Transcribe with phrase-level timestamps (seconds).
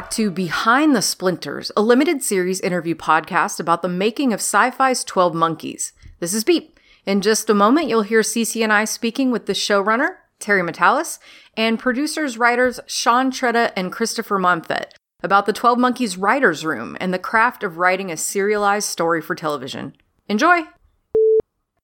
[0.00, 4.40] Welcome back to Behind the Splinters, a limited series interview podcast about the making of
[4.40, 5.92] Syfy's 12 Monkeys.
[6.20, 6.80] This is Beep.
[7.04, 11.18] In just a moment, you'll hear Cece and I speaking with the showrunner, Terry Matalas,
[11.54, 17.12] and producers, writers Sean Tretta and Christopher Monfette about the 12 Monkeys Writer's Room and
[17.12, 19.94] the craft of writing a serialized story for television.
[20.30, 20.62] Enjoy!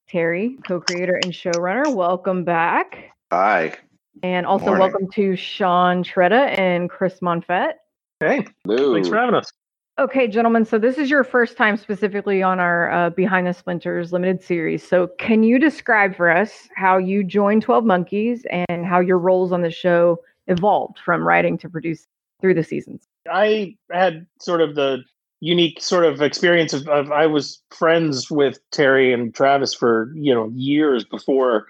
[0.09, 3.10] Terry, co creator and showrunner, welcome back.
[3.30, 3.74] Hi.
[4.23, 4.80] And also Morning.
[4.80, 7.80] welcome to Sean Tretta and Chris Monfette.
[8.20, 8.95] Hey, Lou.
[8.95, 9.52] thanks for having us.
[9.98, 14.12] Okay, gentlemen, so this is your first time specifically on our uh, Behind the Splinters
[14.12, 14.87] limited series.
[14.87, 19.52] So, can you describe for us how you joined 12 Monkeys and how your roles
[19.52, 22.07] on the show evolved from writing to produce
[22.40, 23.09] through the seasons?
[23.30, 25.02] I had sort of the
[25.40, 30.35] unique sort of experience of, of I was friends with Terry and Travis for you
[30.35, 31.66] know years before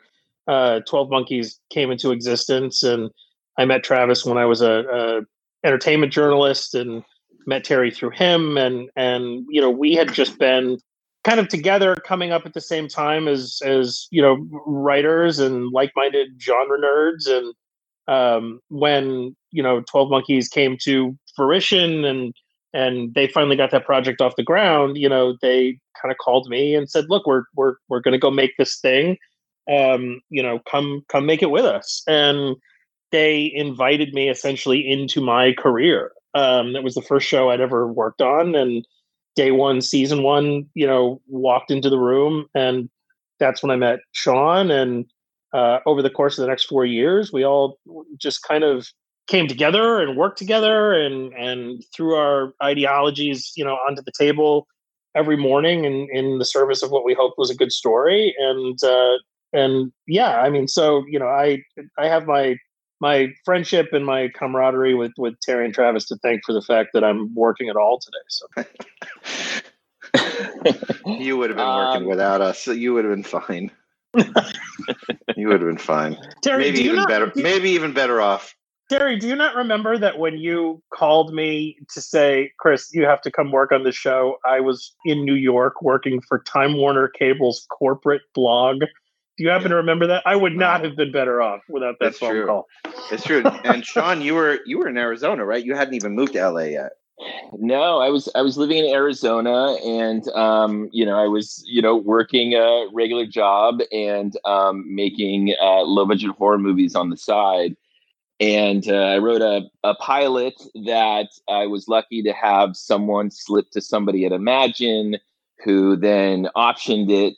[0.48, 3.10] uh, Twelve Monkeys came into existence, and
[3.56, 5.20] I met Travis when I was a, a
[5.66, 7.02] entertainment journalist, and
[7.46, 10.78] met Terry through him, and and you know we had just been
[11.26, 15.72] kind of together coming up at the same time as as you know writers and
[15.72, 17.28] like-minded genre nerds.
[17.28, 17.54] And
[18.08, 22.32] um when you know 12 monkeys came to fruition and
[22.72, 26.48] and they finally got that project off the ground you know they kind of called
[26.48, 29.16] me and said look we're we're we're going to go make this thing.
[29.68, 32.04] Um you know come come make it with us.
[32.06, 32.54] And
[33.16, 36.12] they invited me essentially into my career.
[36.34, 38.86] Um that was the first show i'd ever worked on and
[39.36, 42.88] day one season one you know walked into the room and
[43.38, 45.04] that's when i met sean and
[45.54, 47.78] uh, over the course of the next four years we all
[48.18, 48.88] just kind of
[49.28, 54.66] came together and worked together and and threw our ideologies you know onto the table
[55.14, 58.82] every morning in in the service of what we hoped was a good story and
[58.82, 59.16] uh
[59.52, 61.62] and yeah i mean so you know i
[61.98, 62.56] i have my
[63.00, 66.90] my friendship and my camaraderie with with terry and travis to thank for the fact
[66.94, 68.46] that i'm working at all today so
[71.18, 72.58] you would have been working Um, without us.
[72.60, 73.70] So you would have been fine.
[75.36, 76.16] you would have been fine.
[76.42, 77.26] terry Maybe you even not, better.
[77.34, 78.54] do- Maybe even better off.
[78.88, 83.20] Terry, do you not remember that when you called me to say, Chris, you have
[83.22, 84.36] to come work on the show?
[84.44, 88.82] I was in New York working for Time Warner Cable's corporate blog.
[89.36, 90.22] Do you happen to remember that?
[90.24, 92.46] I would not have been better off without that That's phone true.
[92.46, 92.68] call.
[93.10, 93.42] It's true.
[93.64, 95.64] And Sean, you were you were in Arizona, right?
[95.64, 96.92] You hadn't even moved to LA yet.
[97.52, 101.80] No, I was I was living in Arizona, and um, you know I was you
[101.82, 107.16] know working a regular job and um, making uh, low budget horror movies on the
[107.16, 107.76] side.
[108.38, 110.54] And uh, I wrote a, a pilot
[110.84, 115.16] that I was lucky to have someone slip to somebody at Imagine,
[115.64, 117.34] who then optioned it.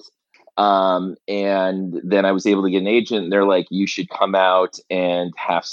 [0.59, 3.25] Um, and then I was able to get an agent.
[3.25, 5.67] And they're like, "You should come out and have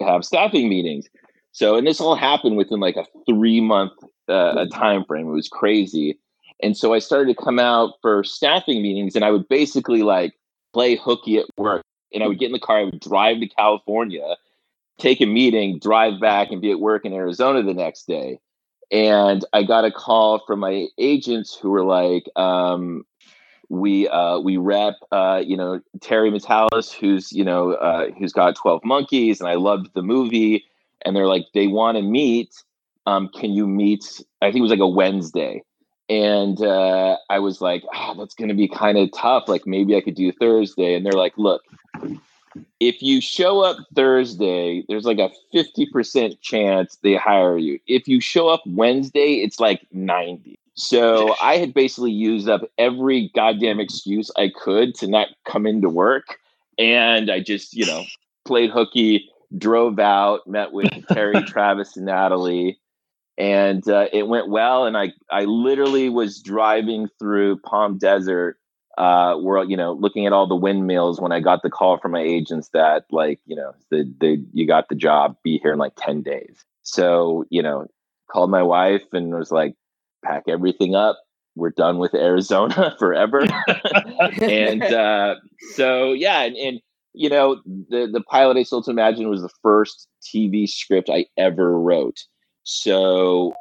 [0.00, 1.08] have staffing meetings."
[1.52, 3.92] So, and this all happened within like a three month
[4.28, 5.28] uh, a time frame.
[5.28, 6.18] It was crazy.
[6.62, 10.34] And so I started to come out for staffing meetings, and I would basically like
[10.72, 11.82] play hooky at work.
[12.14, 14.36] And I would get in the car, I would drive to California,
[14.98, 18.38] take a meeting, drive back, and be at work in Arizona the next day.
[18.90, 23.04] And I got a call from my agents who were like, um,
[23.72, 28.54] we uh, we rep uh, you know Terry Matalas, who's you know uh, who's got
[28.54, 30.64] Twelve Monkeys, and I loved the movie.
[31.04, 32.54] And they're like, they want to meet.
[33.06, 34.22] Um, can you meet?
[34.40, 35.64] I think it was like a Wednesday,
[36.08, 39.48] and uh, I was like, ah, that's going to be kind of tough.
[39.48, 40.94] Like maybe I could do Thursday.
[40.94, 41.62] And they're like, look,
[42.78, 47.80] if you show up Thursday, there's like a 50% chance they hire you.
[47.86, 50.58] If you show up Wednesday, it's like 90.
[50.74, 55.88] So I had basically used up every goddamn excuse I could to not come into
[55.88, 56.38] work.
[56.78, 58.04] And I just, you know,
[58.46, 62.78] played hooky, drove out, met with Terry, Travis, and Natalie.
[63.36, 64.86] And uh, it went well.
[64.86, 68.56] And I, I literally was driving through Palm Desert
[68.98, 72.12] uh where you know looking at all the windmills when i got the call from
[72.12, 75.78] my agents that like you know the, the you got the job be here in
[75.78, 77.86] like 10 days so you know
[78.30, 79.74] called my wife and was like
[80.24, 81.20] pack everything up.
[81.54, 83.46] We're done with arizona forever.
[84.40, 85.36] And uh
[85.74, 86.80] so yeah and, and
[87.14, 91.26] you know the the pilot i still to imagine was the first tv script i
[91.36, 92.20] ever wrote.
[92.64, 93.54] So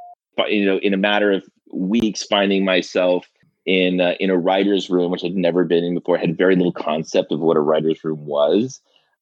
[0.48, 1.44] you know in a matter of
[1.74, 3.28] weeks finding myself
[3.66, 6.72] in uh, in a writer's room, which I'd never been in before, had very little
[6.72, 8.82] concept of what a writer's room was.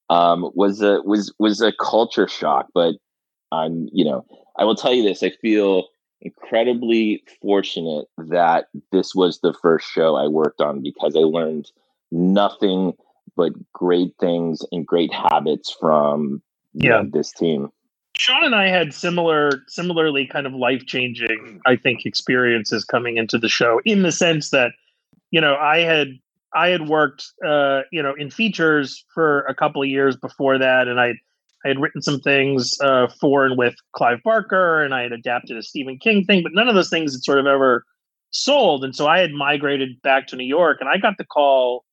[0.09, 2.95] Um, was a was was a culture shock, but
[3.51, 4.25] I'm you know
[4.57, 5.87] I will tell you this: I feel
[6.21, 11.71] incredibly fortunate that this was the first show I worked on because I learned
[12.11, 12.93] nothing
[13.35, 16.41] but great things and great habits from
[16.73, 17.01] Yeah.
[17.01, 17.71] know, this team.
[18.15, 23.37] Sean and I had similar, similarly kind of life changing, I think, experiences coming into
[23.37, 24.71] the show in the sense that,
[25.31, 26.19] you know, I had
[26.53, 30.87] I had worked, uh, you know, in features for a couple of years before that,
[30.87, 31.13] and I
[31.65, 35.57] I had written some things uh, for and with Clive Barker, and I had adapted
[35.57, 37.83] a Stephen King thing, but none of those things had sort of ever
[38.31, 38.83] sold.
[38.83, 41.83] And so I had migrated back to New York, and I got the call.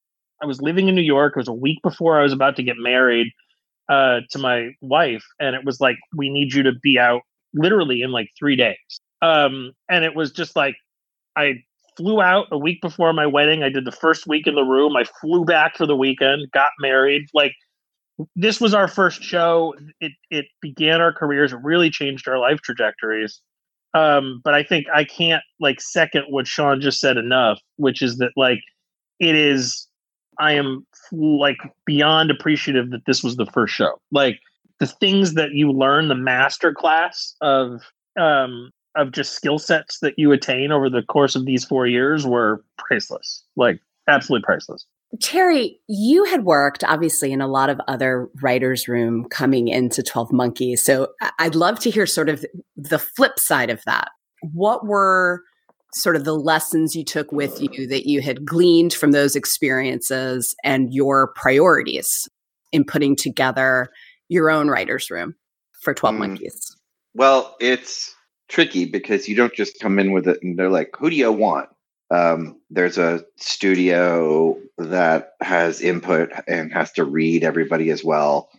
[0.42, 1.32] I was living in New York.
[1.34, 3.32] It was a week before I was about to get married
[3.88, 7.22] uh, to my wife, and it was like, "We need you to be out
[7.54, 10.76] literally in like three days." Um, and it was just like
[11.36, 11.64] I
[11.96, 13.62] flew out a week before my wedding.
[13.62, 14.96] I did the first week in the room.
[14.96, 17.26] I flew back for the weekend, got married.
[17.34, 17.54] Like
[18.34, 19.74] this was our first show.
[20.00, 21.52] It it began our careers.
[21.52, 23.40] Really changed our life trajectories.
[23.94, 28.18] Um, but I think I can't like second what Sean just said enough, which is
[28.18, 28.60] that like
[29.20, 29.88] it is.
[30.38, 33.98] I am like beyond appreciative that this was the first show.
[34.12, 34.38] Like
[34.80, 37.80] the things that you learn, the master class of
[38.18, 42.26] um, of just skill sets that you attain over the course of these four years
[42.26, 43.44] were priceless.
[43.56, 44.86] Like absolutely priceless.
[45.22, 50.32] Terry, you had worked obviously in a lot of other writers' room coming into 12
[50.32, 50.84] Monkeys.
[50.84, 51.08] So
[51.38, 52.44] I'd love to hear sort of
[52.76, 54.08] the flip side of that.
[54.52, 55.42] What were
[55.94, 60.54] sort of the lessons you took with you that you had gleaned from those experiences
[60.62, 62.28] and your priorities
[62.72, 63.88] in putting together
[64.28, 65.34] your own writers' room
[65.82, 66.18] for 12 mm.
[66.18, 66.76] Monkeys?
[67.14, 68.14] Well, it's
[68.48, 71.32] tricky because you don't just come in with it and they're like, who do you
[71.32, 71.68] want?
[72.10, 78.50] Um, there's a studio that has input and has to read everybody as well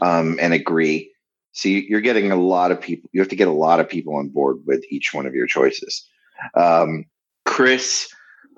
[0.00, 1.10] um, and agree.
[1.52, 3.08] So you're getting a lot of people.
[3.12, 5.46] You have to get a lot of people on board with each one of your
[5.46, 6.08] choices.
[6.56, 7.04] Um,
[7.44, 8.08] Chris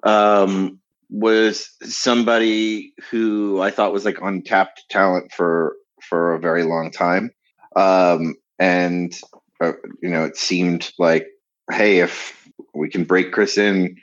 [0.02, 6.90] um, was somebody who I thought was like untapped talent for for a very long
[6.90, 7.32] time,
[7.75, 9.19] um, and
[9.60, 9.72] uh,
[10.02, 11.26] you know, it seemed like,
[11.70, 13.96] hey, if we can break Chris in,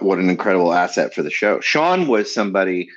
[0.00, 1.60] what an incredible asset for the show.
[1.60, 2.88] Sean was somebody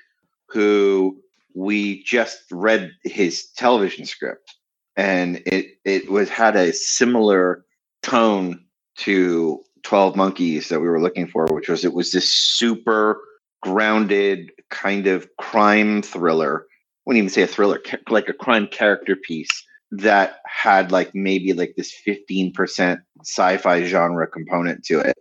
[0.50, 1.18] who
[1.56, 4.56] we just read his television script,
[4.96, 7.66] and it it was had a similar
[8.04, 8.64] tone
[8.98, 13.22] to Twelve Monkeys that we were looking for, which was it was this super
[13.62, 16.68] grounded kind of crime thriller.
[16.70, 16.74] I
[17.06, 19.50] wouldn't even say a thriller, like a crime character piece
[19.92, 25.16] that had like maybe like this 15% sci-fi genre component to it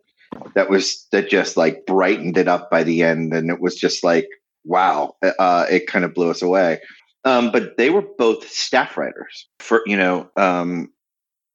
[0.55, 4.05] that was that just like brightened it up by the end and it was just
[4.05, 4.29] like
[4.65, 6.81] wow uh, it kind of blew us away.
[7.27, 10.93] Um, but they were both staff writers for you know um,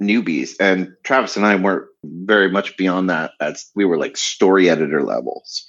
[0.02, 4.70] newbies and travis and i weren't very much beyond that as we were like story
[4.70, 5.66] editor levels.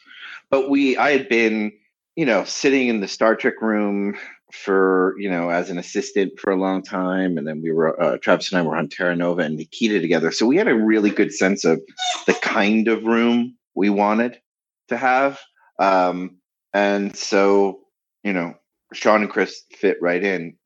[0.50, 1.72] But we i had been
[2.16, 4.16] you know sitting in the star trek room
[4.52, 8.18] for you know as an assistant for a long time and then we were uh,
[8.18, 10.30] travis and i were on terra nova and nikita together.
[10.30, 11.80] So we had a really good sense of
[12.26, 14.40] the kind of room we wanted
[14.88, 15.40] to have.
[15.78, 16.36] Um,
[16.72, 17.80] and so
[18.22, 18.54] you know
[18.92, 20.56] sean and chris fit right in.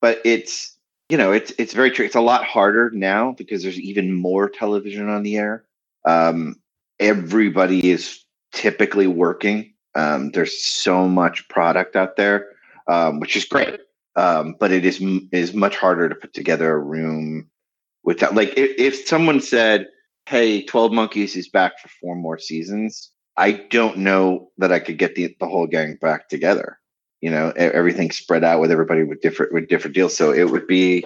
[0.00, 0.76] But it's
[1.08, 2.04] you know it's it's very true.
[2.04, 5.64] It's a lot harder now because there's even more television on the air.
[6.06, 6.56] Um,
[7.00, 9.72] everybody is typically working.
[9.94, 12.48] Um, there's so much product out there
[12.88, 13.80] um, which is great.
[14.16, 17.48] Um, but it is is much harder to put together a room
[18.04, 18.34] without.
[18.34, 19.88] Like if, if someone said,
[20.26, 24.98] "Hey, Twelve Monkeys is back for four more seasons," I don't know that I could
[24.98, 26.78] get the the whole gang back together.
[27.20, 30.16] You know, everything spread out with everybody with different with different deals.
[30.16, 31.04] So it would be,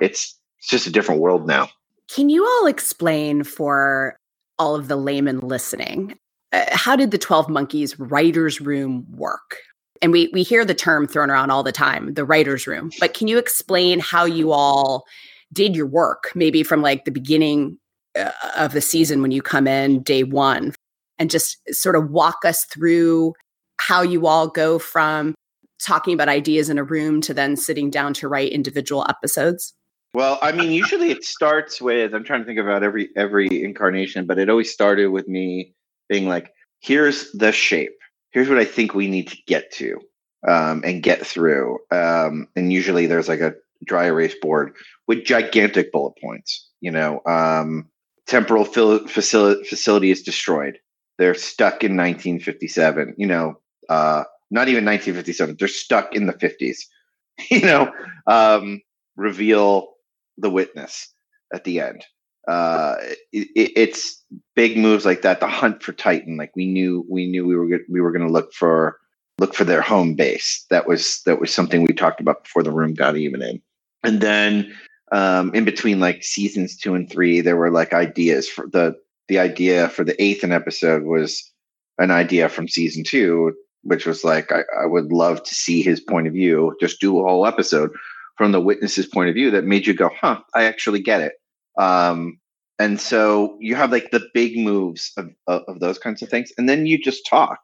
[0.00, 1.68] it's it's just a different world now.
[2.08, 4.16] Can you all explain for
[4.58, 6.18] all of the laymen listening
[6.52, 9.58] uh, how did the 12 monkeys writers room work
[10.02, 13.14] and we we hear the term thrown around all the time the writers room but
[13.14, 15.04] can you explain how you all
[15.52, 17.78] did your work maybe from like the beginning
[18.18, 20.72] uh, of the season when you come in day 1
[21.18, 23.32] and just sort of walk us through
[23.78, 25.34] how you all go from
[25.78, 29.74] talking about ideas in a room to then sitting down to write individual episodes?
[30.14, 34.24] Well i mean usually it starts with i'm trying to think about every every incarnation
[34.26, 35.74] but it always started with me
[36.08, 37.92] being like here's the shape
[38.36, 39.98] here's what I think we need to get to
[40.46, 41.78] um, and get through.
[41.90, 43.54] Um, and usually there's like a
[43.86, 44.74] dry erase board
[45.08, 46.68] with gigantic bullet points.
[46.82, 47.88] You know, um,
[48.26, 50.78] temporal facility, facility is destroyed.
[51.16, 53.14] They're stuck in 1957.
[53.16, 55.56] You know, uh, not even 1957.
[55.58, 56.80] They're stuck in the 50s.
[57.50, 57.90] you know,
[58.26, 58.82] um,
[59.16, 59.94] reveal
[60.36, 61.10] the witness
[61.54, 62.04] at the end
[62.46, 62.96] uh,
[63.32, 64.22] it, it's
[64.54, 65.40] big moves like that.
[65.40, 68.32] The hunt for Titan, like we knew, we knew we were we were going to
[68.32, 68.98] look for
[69.38, 70.64] look for their home base.
[70.70, 73.60] That was that was something we talked about before the room got even in.
[74.04, 74.72] And then
[75.12, 78.94] um, in between like seasons two and three, there were like ideas for the
[79.28, 81.52] the idea for the eighth episode was
[81.98, 86.00] an idea from season two, which was like I, I would love to see his
[86.00, 86.76] point of view.
[86.80, 87.90] Just do a whole episode
[88.36, 91.34] from the witness's point of view that made you go, "Huh, I actually get it."
[91.78, 92.38] Um,
[92.78, 96.52] and so you have like the big moves of, of, of those kinds of things,
[96.58, 97.58] and then you just talk,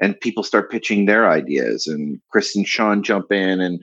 [0.00, 3.80] and people start pitching their ideas, and Chris and Sean jump in, and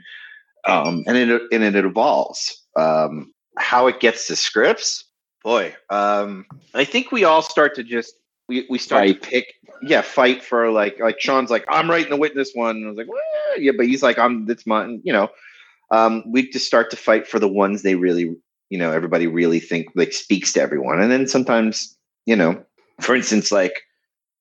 [0.65, 2.57] um, and it and it evolves.
[2.77, 5.03] Um, how it gets to scripts,
[5.43, 5.75] boy.
[5.89, 8.15] Um, I think we all start to just
[8.47, 9.21] we we start fight.
[9.21, 12.85] to pick, yeah, fight for like like Sean's like I'm writing the witness one, and
[12.85, 13.19] I was like, well,
[13.57, 15.29] yeah, but he's like I'm it's mine, you know.
[15.91, 18.37] Um, we just start to fight for the ones they really,
[18.71, 22.63] you know, everybody really think like speaks to everyone, and then sometimes, you know,
[23.01, 23.73] for instance, like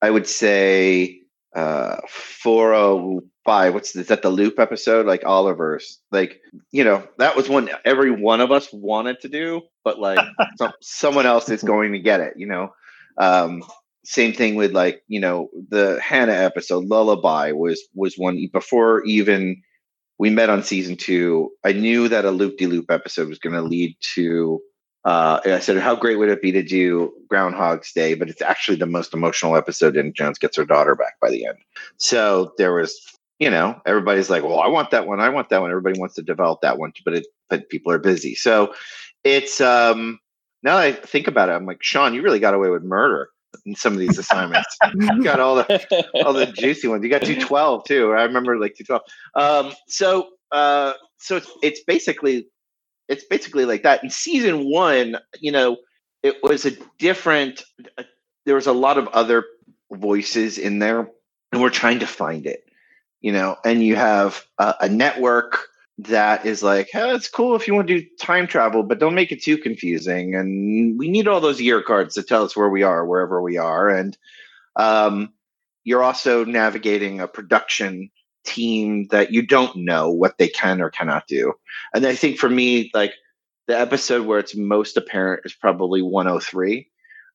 [0.00, 1.20] I would say
[1.56, 5.04] uh 405 what's is that the loop episode?
[5.04, 9.62] Like oliver's like you know that was one every one of us wanted to do
[9.82, 10.20] but like
[10.56, 12.72] some, someone else is going to get it you know?
[13.18, 13.64] Um
[14.04, 19.60] same thing with like you know the hannah episode lullaby was was one before even
[20.20, 23.54] we met on season two i knew that a loop de loop episode was going
[23.54, 24.60] to lead to
[25.04, 28.12] uh, I said, how great would it be to do Groundhog's Day?
[28.12, 31.46] But it's actually the most emotional episode, and Jones gets her daughter back by the
[31.46, 31.56] end.
[31.96, 33.00] So there was,
[33.38, 35.18] you know, everybody's like, well, I want that one.
[35.18, 35.70] I want that one.
[35.70, 38.34] Everybody wants to develop that one, but it, but people are busy.
[38.34, 38.74] So
[39.24, 40.18] it's, um,
[40.62, 43.30] now I think about it, I'm like, Sean, you really got away with murder
[43.66, 44.76] in some of these assignments.
[44.94, 47.02] you got all the, all the juicy ones.
[47.04, 48.12] You got 212 too.
[48.12, 49.02] I remember like 212.
[49.34, 52.46] Um, so, uh, so it's, it's basically
[53.10, 54.02] it's basically like that.
[54.04, 55.78] In season one, you know,
[56.22, 57.64] it was a different.
[57.98, 58.04] Uh,
[58.46, 59.44] there was a lot of other
[59.92, 61.10] voices in there,
[61.52, 62.64] and we're trying to find it.
[63.20, 65.58] You know, and you have a, a network
[66.04, 69.14] that is like, hey, it's cool if you want to do time travel, but don't
[69.14, 70.34] make it too confusing.
[70.34, 73.58] And we need all those year cards to tell us where we are, wherever we
[73.58, 73.88] are.
[73.88, 74.16] And
[74.76, 75.32] um,
[75.84, 78.10] you're also navigating a production
[78.44, 81.52] team that you don't know what they can or cannot do.
[81.94, 83.12] And I think for me, like
[83.66, 86.88] the episode where it's most apparent is probably 103,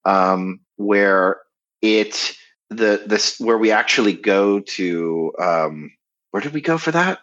[0.05, 1.41] um, where
[1.81, 2.35] it
[2.71, 5.91] the this where we actually go to um,
[6.31, 7.19] where did we go for that?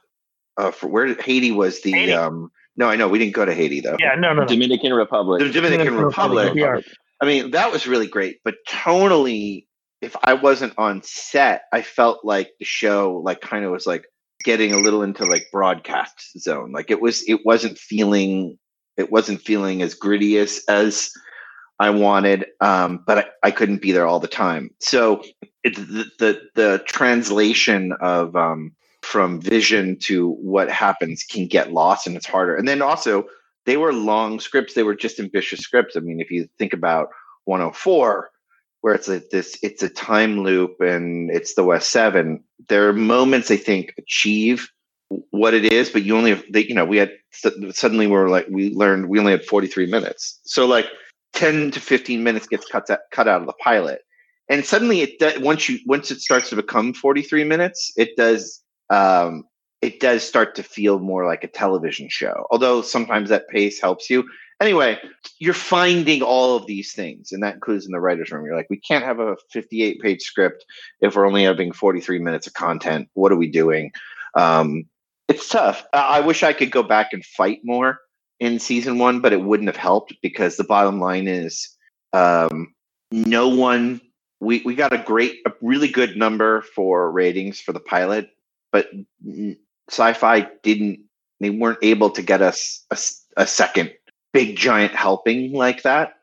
[0.57, 2.13] Uh, for where Haiti was the Haiti.
[2.13, 3.97] um no, I know we didn't go to Haiti though.
[3.99, 4.47] Yeah, no, no, no.
[4.47, 5.41] Dominican Republic.
[5.41, 6.55] The Dominican, Dominican Republic.
[6.55, 6.85] Republic.
[7.21, 9.67] I mean, that was really great, but tonally
[10.03, 14.05] if I wasn't on set, I felt like the show like kind of was like
[14.45, 16.73] getting a little into like broadcast zone.
[16.73, 18.59] Like it was it wasn't feeling
[18.97, 21.11] it wasn't feeling as gritty as as
[21.79, 24.71] I wanted, um, but I, I couldn't be there all the time.
[24.81, 25.23] So
[25.63, 32.07] it, the, the the translation of um, from vision to what happens can get lost,
[32.07, 32.57] and it's harder.
[32.57, 33.27] And then also
[33.67, 35.97] they were long scripts; they were just ambitious scripts.
[35.97, 37.09] I mean, if you think about
[37.45, 38.31] 104
[38.83, 42.93] where it's like this it's a time loop and it's the west seven there are
[42.93, 44.69] moments i think achieve
[45.31, 47.11] what it is but you only have they, you know we had
[47.71, 50.87] suddenly we are like we learned we only had 43 minutes so like
[51.33, 54.03] 10 to 15 minutes gets cut out, cut out of the pilot
[54.49, 58.62] and suddenly it once you once it starts to become 43 minutes it does
[58.93, 59.45] um
[59.81, 64.09] it does start to feel more like a television show although sometimes that pace helps
[64.09, 64.25] you
[64.63, 64.99] anyway,
[65.39, 68.47] you're finding all of these things, and that includes in the writer's room.
[68.47, 70.65] You're like, we can't have a 58 page script
[71.01, 73.09] if we're only having 43 minutes of content.
[73.15, 73.93] What are we doing?
[74.35, 74.85] Um,
[75.29, 75.85] it's tough.
[75.93, 77.99] I wish I could go back and fight more
[78.41, 81.69] in season one, but it wouldn't have helped because the bottom line is
[82.13, 82.75] um,
[83.11, 84.01] no one.
[84.41, 88.31] We, we got a great, a really good number for ratings for the pilot,
[88.73, 88.88] but
[89.91, 91.00] Syfy didn't.
[91.41, 92.99] They weren't able to get us a,
[93.43, 93.93] a second
[94.33, 96.14] big giant helping like that.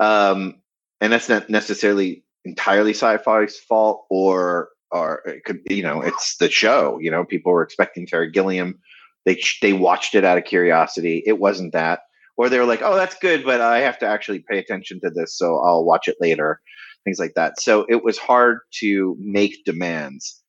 [0.00, 0.56] Um,
[1.00, 6.48] and that's not necessarily entirely Syfy's fault or or it could you know it's the
[6.50, 8.78] show you know people were expecting terry gilliam.
[9.26, 11.22] They they watched it out of curiosity.
[11.26, 12.00] It wasn't that.
[12.36, 15.10] Or they were like oh that's good but i have to actually pay attention to
[15.10, 16.60] this so i'll watch it later.
[17.04, 17.60] Things like that.
[17.60, 20.42] So it was hard to make demands.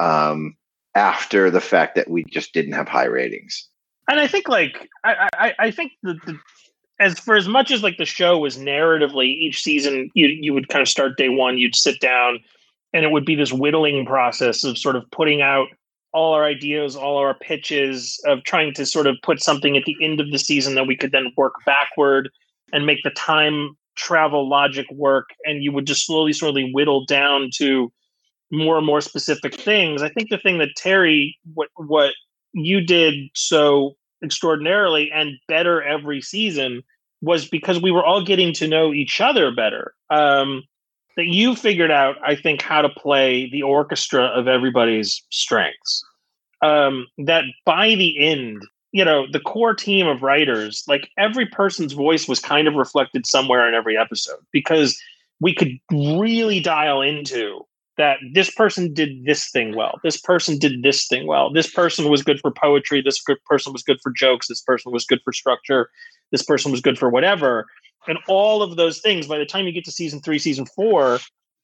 [0.00, 0.56] Um,
[0.96, 3.68] after the fact that we just didn't have high ratings.
[4.10, 6.38] And I think like I I, I think that the
[6.98, 10.68] as for as much as like the show was narratively each season you you would
[10.68, 12.38] kind of start day one you'd sit down
[12.94, 15.68] and it would be this whittling process of sort of putting out
[16.12, 19.96] all our ideas all our pitches of trying to sort of put something at the
[20.00, 22.30] end of the season that we could then work backward
[22.72, 25.30] and make the time travel logic work.
[25.44, 27.90] And you would just slowly slowly whittle down to
[28.50, 32.12] more and more specific things i think the thing that terry what what
[32.52, 36.82] you did so extraordinarily and better every season
[37.22, 39.94] was because we were all getting to know each other better.
[40.10, 40.62] Um,
[41.16, 46.04] that you figured out, I think, how to play the orchestra of everybody's strengths.
[46.60, 48.62] Um, that by the end,
[48.92, 53.26] you know, the core team of writers, like every person's voice was kind of reflected
[53.26, 54.98] somewhere in every episode because
[55.40, 57.62] we could really dial into
[57.96, 59.98] that this person did this thing well.
[60.02, 61.50] This person did this thing well.
[61.50, 63.00] This person was good for poetry.
[63.00, 64.48] This person was good for jokes.
[64.48, 65.90] This person was good for structure.
[66.30, 67.66] This person was good for whatever.
[68.06, 71.18] And all of those things, by the time you get to season three, season four,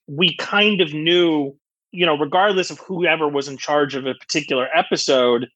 [0.07, 1.55] we kind of knew,
[1.93, 5.49] you know, regardless of whoever was in charge of a particular episode,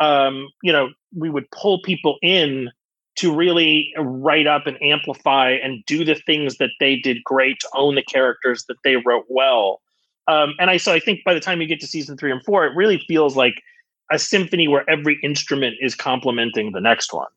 [0.00, 2.70] um, you know, we would pull people in
[3.16, 7.68] to really write up and amplify and do the things that they did great to
[7.74, 9.80] own the characters that they wrote well
[10.26, 12.42] um, and I so I think by the time you get to season three and
[12.44, 13.62] four, it really feels like
[14.10, 17.28] a symphony where every instrument is complementing the next one.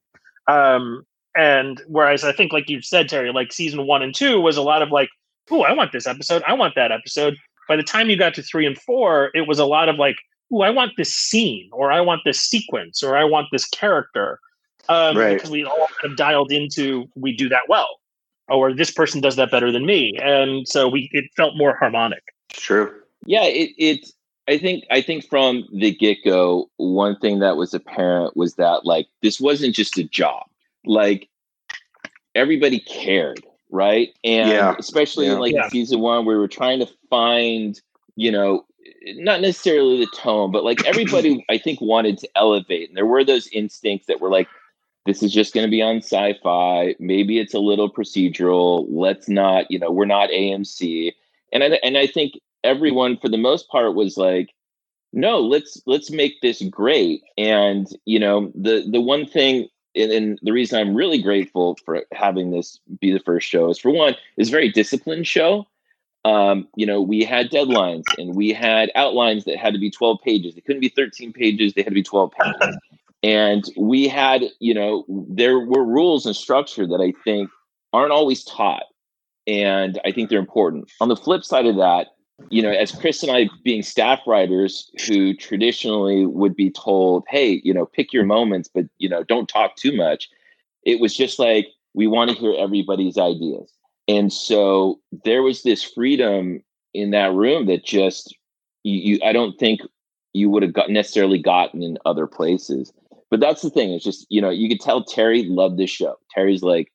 [0.47, 4.57] Um, and whereas I think, like you said, Terry, like season one and two was
[4.57, 5.09] a lot of like,
[5.51, 7.37] oh, I want this episode, I want that episode.
[7.67, 10.15] By the time you got to three and four, it was a lot of like,
[10.51, 14.39] oh, I want this scene, or I want this sequence, or I want this character.
[14.89, 15.33] Um, right.
[15.33, 17.99] Because we all kind of dialed into we do that well,
[18.47, 22.23] or this person does that better than me, and so we it felt more harmonic.
[22.49, 22.93] True.
[23.25, 24.11] Yeah, it, it
[24.47, 28.85] I think I think from the get go, one thing that was apparent was that
[28.85, 30.45] like this wasn't just a job.
[30.85, 31.29] Like
[32.33, 34.09] everybody cared, right?
[34.23, 34.75] And yeah.
[34.79, 35.33] especially yeah.
[35.33, 35.69] in like yeah.
[35.69, 37.79] season one, we were trying to find,
[38.15, 38.65] you know,
[39.15, 42.89] not necessarily the tone, but like everybody I think wanted to elevate.
[42.89, 44.47] And there were those instincts that were like,
[45.05, 46.95] this is just going to be on Syfy.
[46.99, 48.85] Maybe it's a little procedural.
[48.89, 51.13] Let's not, you know, we're not AMC
[51.51, 52.33] and I and I think
[52.63, 54.53] everyone for the most part was like,
[55.13, 57.23] no, let's let's make this great.
[57.37, 62.03] And you know, the the one thing and, and, the reason I'm really grateful for
[62.11, 65.65] having this be the first show is for one, it's a very disciplined show.
[66.23, 70.19] Um, you know, we had deadlines and we had outlines that had to be 12
[70.23, 70.55] pages.
[70.55, 72.77] They couldn't be 13 pages, they had to be 12 pages.
[73.23, 77.49] And we had, you know, there were rules and structure that I think
[77.93, 78.83] aren't always taught
[79.47, 80.91] and I think they're important.
[80.99, 82.07] On the flip side of that,
[82.49, 87.61] you know, as Chris and I being staff writers who traditionally would be told, hey,
[87.63, 90.29] you know, pick your moments, but, you know, don't talk too much.
[90.83, 93.73] It was just like, we want to hear everybody's ideas.
[94.07, 98.35] And so there was this freedom in that room that just,
[98.83, 99.81] you, you I don't think
[100.33, 102.93] you would have got necessarily gotten in other places.
[103.31, 103.91] But that's the thing.
[103.91, 106.15] It's just, you know, you could tell Terry loved this show.
[106.31, 106.91] Terry's like,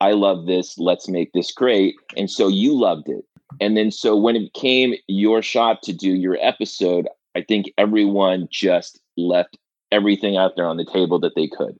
[0.00, 0.78] I love this.
[0.78, 1.94] Let's make this great.
[2.16, 3.24] And so you loved it.
[3.60, 8.48] And then so when it came your shot to do your episode, I think everyone
[8.50, 9.58] just left
[9.92, 11.78] everything out there on the table that they could.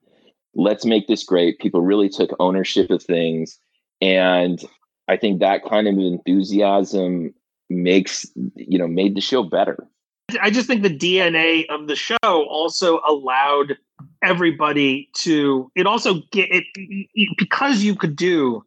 [0.54, 1.60] Let's make this great.
[1.60, 3.58] People really took ownership of things.
[4.00, 4.62] And
[5.08, 7.32] I think that kind of enthusiasm
[7.68, 9.86] makes, you know, made the show better.
[10.40, 13.76] I just think the DNA of the show also allowed
[14.22, 16.64] everybody to it also get it
[17.38, 18.62] because you could do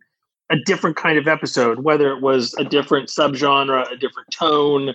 [0.49, 4.93] a different kind of episode whether it was a different subgenre a different tone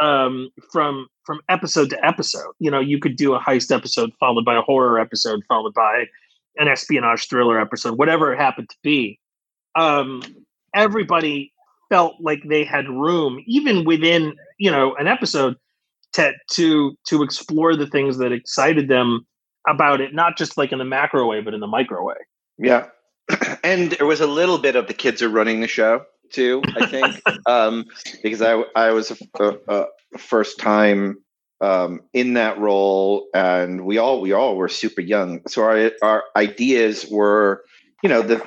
[0.00, 2.52] um, from from episode to episode.
[2.58, 6.06] You know you could do a heist episode followed by a horror episode followed by
[6.56, 9.20] an espionage thriller episode whatever it happened to be.
[9.76, 10.22] Um,
[10.74, 11.52] everybody
[11.88, 15.56] felt like they had room even within you know an episode
[16.14, 19.26] to to to explore the things that excited them
[19.70, 22.16] about it, not just like in the macro way, but in the micro way.
[22.58, 22.86] Yeah.
[23.62, 26.86] And there was a little bit of the kids are running the show too, I
[26.86, 27.84] think, um,
[28.22, 31.18] because I, I was a, a, a first time
[31.60, 35.42] um, in that role and we all, we all were super young.
[35.46, 37.64] So our, our ideas were,
[38.02, 38.42] you know, the,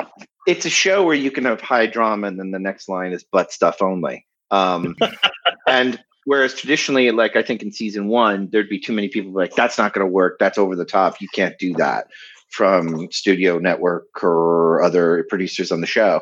[0.48, 3.24] it's a show where you can have high drama and then the next line is
[3.24, 4.26] butt stuff only.
[4.52, 4.96] Um,
[5.68, 9.56] and Whereas traditionally, like I think in season one, there'd be too many people like,
[9.56, 10.38] that's not going to work.
[10.40, 11.22] That's over the top.
[11.22, 12.08] You can't do that
[12.50, 16.22] from Studio Network or other producers on the show.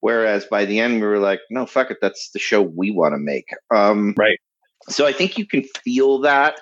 [0.00, 1.98] Whereas by the end, we were like, no, fuck it.
[2.00, 3.48] That's the show we want to make.
[3.74, 4.38] Um, right.
[4.88, 6.60] So I think you can feel that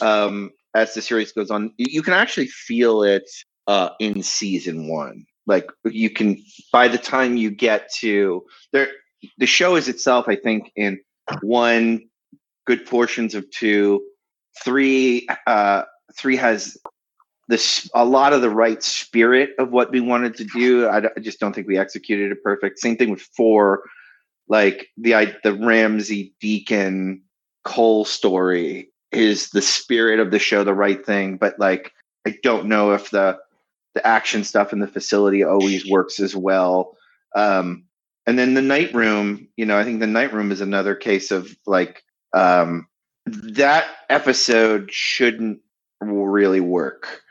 [0.00, 1.72] um, as the series goes on.
[1.76, 3.28] You can actually feel it
[3.66, 5.26] uh, in season one.
[5.46, 8.88] Like you can, by the time you get to there,
[9.38, 11.00] the show is itself, I think, in
[11.42, 12.08] one
[12.66, 14.02] good portions of two.
[14.64, 15.82] Three, uh,
[16.16, 16.76] three has
[17.48, 20.86] this a lot of the right spirit of what we wanted to do.
[20.86, 22.78] I, I just don't think we executed it perfect.
[22.78, 23.82] Same thing with four,
[24.48, 27.22] like the I, the Ramse Deacon
[27.64, 31.92] Cole story is the spirit of the show, the right thing, but like
[32.26, 33.38] I don't know if the
[33.94, 36.96] the action stuff in the facility always works as well.
[37.34, 37.84] Um,
[38.26, 41.32] and then the night room, you know, I think the night room is another case
[41.32, 42.86] of like um,
[43.26, 45.60] that episode shouldn't
[46.00, 47.22] really work.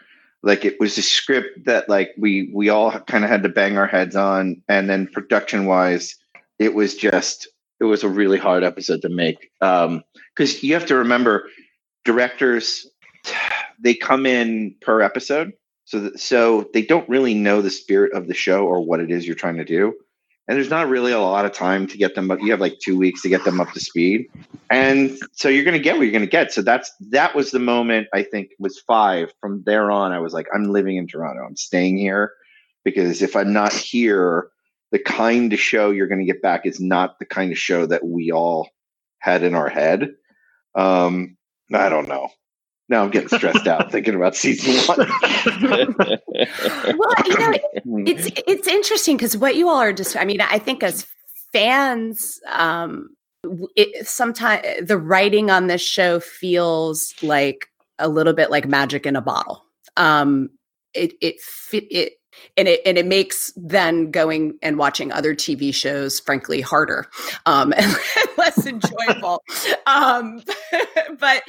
[0.42, 3.78] Like it was a script that like we we all kind of had to bang
[3.78, 6.16] our heads on, and then production wise,
[6.60, 7.48] it was just
[7.80, 10.04] it was a really hard episode to make because um,
[10.62, 11.50] you have to remember
[12.06, 12.88] directors
[13.80, 15.54] they come in per episode
[15.86, 19.10] so that, so they don't really know the spirit of the show or what it
[19.10, 19.94] is you're trying to do
[20.50, 22.80] and there's not really a lot of time to get them up you have like
[22.80, 24.28] two weeks to get them up to speed
[24.70, 27.52] and so you're going to get what you're going to get so that's that was
[27.52, 31.08] the moment i think was five from there on i was like i'm living in
[31.08, 32.34] toronto i'm staying here
[32.84, 34.50] because if i'm not here
[34.92, 37.86] the kind of show you're going to get back is not the kind of show
[37.86, 38.70] that we all
[39.20, 40.10] had in our head.
[40.76, 41.38] Um,
[41.74, 42.30] I don't know.
[42.90, 44.98] Now I'm getting stressed out thinking about season one.
[46.98, 47.54] well, you know,
[48.06, 50.18] it's it's interesting because what you all are just.
[50.18, 51.06] I mean, I think as
[51.54, 53.10] fans, um,
[53.76, 57.68] it sometimes the writing on this show feels like
[58.00, 59.64] a little bit like magic in a bottle.
[59.96, 60.50] Um,
[60.94, 61.36] it it
[61.72, 62.14] it
[62.58, 67.06] and it and it makes then going and watching other TV shows, frankly, harder
[67.46, 67.96] um, and
[68.38, 69.44] less enjoyable.
[69.86, 70.42] um,
[71.20, 71.44] but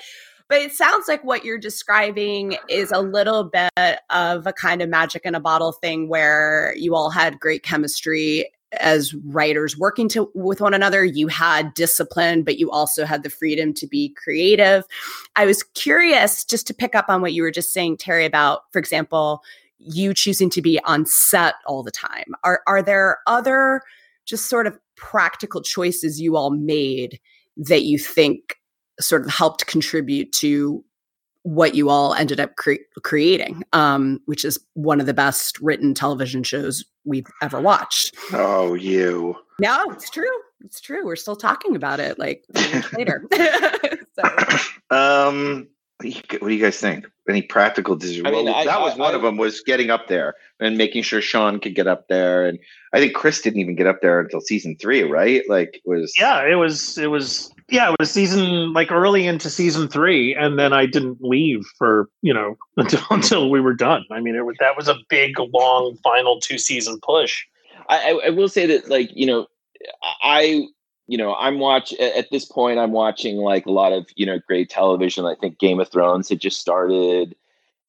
[0.51, 4.91] but it sounds like what you're describing is a little bit of a kind of
[4.91, 10.31] magic in a bottle thing where you all had great chemistry as writers working to
[10.35, 14.85] with one another you had discipline but you also had the freedom to be creative
[15.35, 18.61] i was curious just to pick up on what you were just saying terry about
[18.73, 19.43] for example
[19.81, 22.35] you choosing to be on set all the time.
[22.45, 23.83] Are are there other
[24.27, 27.19] just sort of practical choices you all made
[27.57, 28.57] that you think
[29.01, 30.85] sort of helped contribute to
[31.43, 35.95] what you all ended up cre- creating, um, which is one of the best written
[35.95, 38.15] television shows we've ever watched.
[38.33, 39.37] Oh, you.
[39.59, 40.31] No, it's true.
[40.65, 41.05] It's true.
[41.05, 42.45] We're still talking about it like
[42.93, 43.27] later.
[43.33, 44.23] so.
[44.93, 45.69] Um,
[46.03, 47.07] what do you guys think?
[47.29, 48.27] Any practical decisions?
[48.27, 50.35] I mean, well, I, that was I, one I, of them was getting up there
[50.59, 52.59] and making sure Sean could get up there, and
[52.93, 55.43] I think Chris didn't even get up there until season three, right?
[55.49, 56.13] Like it was.
[56.19, 56.99] Yeah, it was.
[56.99, 57.53] It was.
[57.71, 62.09] Yeah, it was season like early into season three, and then I didn't leave for
[62.23, 64.05] you know until until we were done.
[64.11, 67.45] I mean, it was that was a big, long final two season push.
[67.89, 69.47] I, I will say that, like you know,
[70.23, 70.67] I
[71.07, 72.79] you know, I'm watch at this point.
[72.79, 75.27] I'm watching like a lot of you know great television.
[75.27, 77.35] I think Game of Thrones had just started,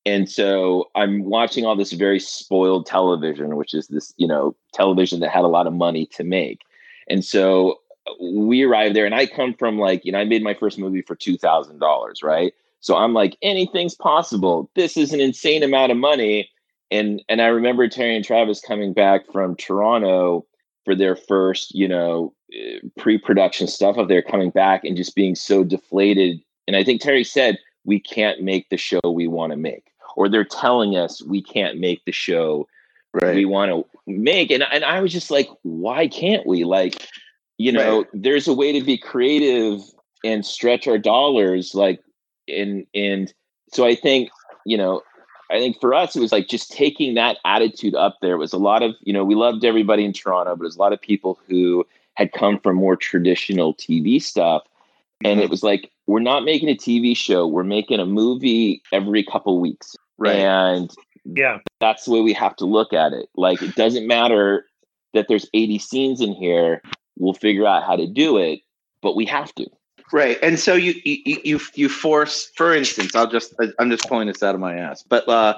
[0.06, 5.20] and so I'm watching all this very spoiled television, which is this you know television
[5.20, 6.62] that had a lot of money to make.
[7.10, 7.81] And so
[8.20, 11.02] we arrived there, and I come from like you know I made my first movie
[11.02, 12.54] for two thousand dollars, right?
[12.80, 14.70] So I'm like anything's possible.
[14.76, 16.50] This is an insane amount of money,
[16.90, 20.46] and and I remember Terry and Travis coming back from Toronto
[20.86, 25.36] for their first, you know, eh, pre-production stuff of their coming back and just being
[25.36, 26.40] so deflated.
[26.68, 29.92] And I think Terry said, we can't make the show we want to make.
[30.16, 32.68] Or they're telling us we can't make the show
[33.14, 33.36] right.
[33.36, 34.52] we want to make.
[34.52, 36.64] And, and I was just like, why can't we?
[36.64, 37.08] Like,
[37.62, 38.08] you know, right.
[38.14, 39.82] there's a way to be creative
[40.24, 41.76] and stretch our dollars.
[41.76, 42.02] Like,
[42.48, 43.32] and and
[43.72, 44.32] so I think,
[44.66, 45.02] you know,
[45.52, 48.34] I think for us, it was like just taking that attitude up there.
[48.34, 50.76] It was a lot of, you know, we loved everybody in Toronto, but it was
[50.76, 54.64] a lot of people who had come from more traditional TV stuff.
[55.24, 55.44] And mm-hmm.
[55.44, 59.60] it was like, we're not making a TV show, we're making a movie every couple
[59.60, 59.96] weeks.
[60.18, 60.38] Right.
[60.38, 60.90] And
[61.26, 63.30] yeah, that's the way we have to look at it.
[63.36, 64.66] Like, it doesn't matter
[65.14, 66.82] that there's 80 scenes in here,
[67.18, 68.62] we'll figure out how to do it,
[69.02, 69.68] but we have to.
[70.14, 74.28] Right, and so you you you you force, for instance, I'll just I'm just pulling
[74.28, 75.54] this out of my ass, but uh,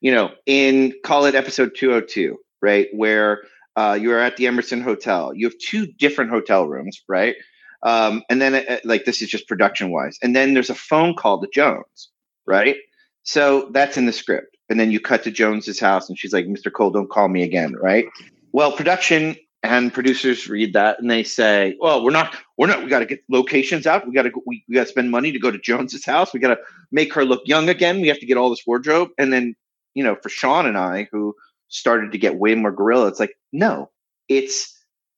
[0.00, 3.42] you know, in call it episode 202, right, where
[3.74, 7.34] uh, you are at the Emerson Hotel, you have two different hotel rooms, right,
[7.82, 11.16] um, and then uh, like this is just production wise, and then there's a phone
[11.16, 12.10] call to Jones,
[12.46, 12.76] right,
[13.24, 16.46] so that's in the script, and then you cut to Jones's house, and she's like,
[16.46, 16.72] "Mr.
[16.72, 18.06] Cole, don't call me again," right?
[18.52, 22.82] Well, production and producers read that and they say, "Well, we're not, we're not.
[22.82, 24.06] We got to get locations out.
[24.06, 26.32] We got to, we, we got to spend money to go to Jones's house.
[26.32, 26.58] We got to
[26.92, 28.00] make her look young again.
[28.00, 29.54] We have to get all this wardrobe." And then,
[29.94, 31.34] you know, for Sean and I, who
[31.68, 33.90] started to get way more guerrilla, it's like, no,
[34.28, 34.72] it's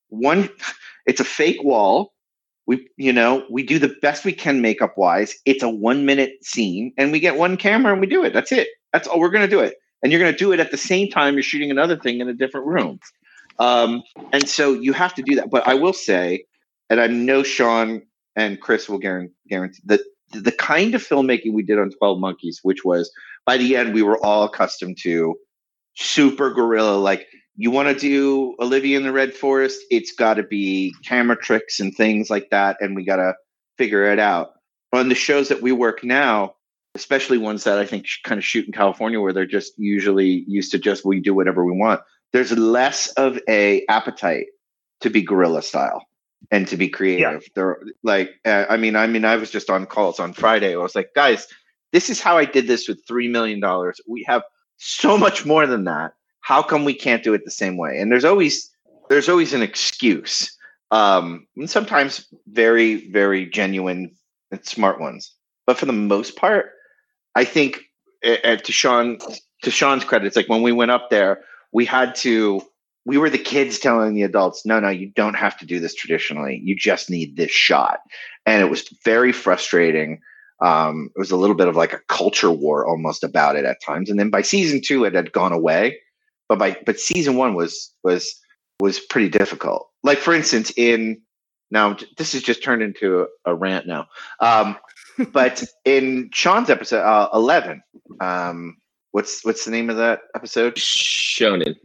[0.08, 0.48] one,
[1.06, 2.12] it's a fake wall.
[2.66, 5.34] We, you know, we do the best we can makeup wise.
[5.46, 8.32] It's a one minute scene, and we get one camera and we do it.
[8.34, 8.68] That's it.
[8.92, 9.76] That's all we're gonna do it.
[10.02, 12.34] And you're gonna do it at the same time you're shooting another thing in a
[12.34, 13.00] different room.
[13.58, 15.50] Um, and so you have to do that.
[15.50, 16.44] But I will say,
[16.90, 18.02] and I know Sean
[18.36, 20.00] and Chris will guarantee, guarantee that
[20.32, 23.10] the kind of filmmaking we did on 12 Monkeys, which was
[23.46, 25.36] by the end, we were all accustomed to
[25.96, 26.96] super guerrilla.
[26.96, 31.36] Like, you want to do Olivia in the Red Forest, it's got to be camera
[31.36, 32.76] tricks and things like that.
[32.80, 33.34] And we got to
[33.78, 34.52] figure it out.
[34.92, 36.54] On the shows that we work now,
[36.94, 40.70] especially ones that I think kind of shoot in California where they're just usually used
[40.72, 42.00] to just we do whatever we want.
[42.32, 44.46] There's less of a appetite
[45.00, 46.04] to be guerrilla style
[46.50, 47.42] and to be creative.
[47.42, 47.48] Yeah.
[47.54, 50.74] They're like, uh, I mean, I mean, I was just on calls on Friday.
[50.74, 51.46] I was like, guys,
[51.92, 54.00] this is how I did this with three million dollars.
[54.06, 54.42] We have
[54.76, 56.12] so much more than that.
[56.40, 57.98] How come we can't do it the same way?
[57.98, 58.70] And there's always
[59.08, 60.54] there's always an excuse,
[60.90, 64.10] um, and sometimes very very genuine
[64.50, 65.32] and smart ones.
[65.66, 66.72] But for the most part,
[67.34, 67.82] I think
[68.24, 69.18] uh, to Sean
[69.62, 72.62] to Sean's credit, it's like when we went up there, we had to
[73.08, 75.94] we were the kids telling the adults, no, no, you don't have to do this
[75.94, 76.60] traditionally.
[76.62, 78.00] You just need this shot.
[78.44, 80.20] And it was very frustrating.
[80.60, 83.82] Um, it was a little bit of like a culture war almost about it at
[83.82, 84.10] times.
[84.10, 85.98] And then by season two, it had gone away.
[86.50, 88.38] But by but season one was was
[88.78, 89.88] was pretty difficult.
[90.02, 91.22] Like for instance, in
[91.70, 94.06] now this has just turned into a, a rant now.
[94.40, 94.76] Um,
[95.32, 97.82] but in Sean's episode uh, eleven,
[98.20, 98.76] um,
[99.12, 100.74] what's what's the name of that episode?
[100.76, 101.76] Shonin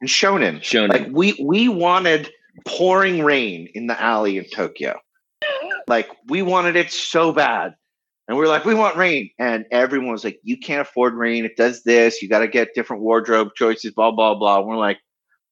[0.00, 0.60] and shonin.
[0.60, 0.88] Shonin.
[0.88, 2.30] Like we we wanted
[2.66, 4.98] pouring rain in the alley in Tokyo.
[5.88, 7.74] Like we wanted it so bad.
[8.28, 9.30] And we are like, we want rain.
[9.38, 11.44] And everyone was like, you can't afford rain.
[11.44, 12.22] It does this.
[12.22, 14.60] You got to get different wardrobe choices, blah, blah, blah.
[14.60, 14.98] And we're like,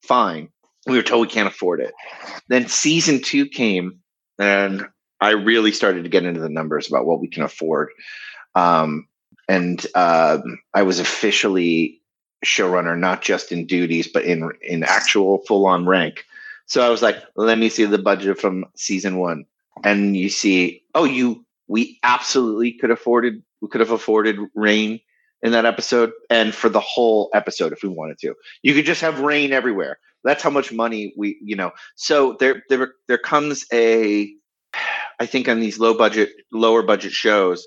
[0.03, 0.49] fine.
[0.87, 1.93] We were told we can't afford it.
[2.49, 3.99] Then season two came,
[4.39, 4.87] and
[5.21, 7.91] I really started to get into the numbers about what we can afford.
[8.55, 9.07] Um,
[9.51, 10.39] and uh,
[10.75, 12.01] I was officially
[12.45, 16.25] showrunner, not just in duties, but in in actual full on rank.
[16.67, 19.45] So I was like, let me see the budget from season one,
[19.83, 25.01] and you see, oh, you we absolutely could afforded we could have afforded rain
[25.43, 29.01] in that episode, and for the whole episode if we wanted to, you could just
[29.01, 29.99] have rain everywhere.
[30.23, 31.73] That's how much money we, you know.
[31.97, 34.31] So there, there, there comes a,
[35.19, 37.67] I think on these low budget, lower budget shows,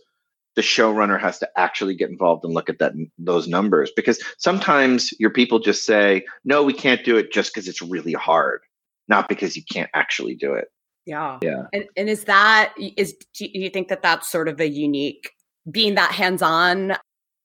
[0.56, 5.12] the showrunner has to actually get involved and look at that those numbers because sometimes
[5.20, 8.62] your people just say no we can't do it just because it's really hard
[9.08, 10.70] not because you can't actually do it.
[11.06, 11.40] Yeah.
[11.42, 11.64] Yeah.
[11.74, 15.32] And, and is that is do you think that that's sort of a unique
[15.70, 16.94] being that hands-on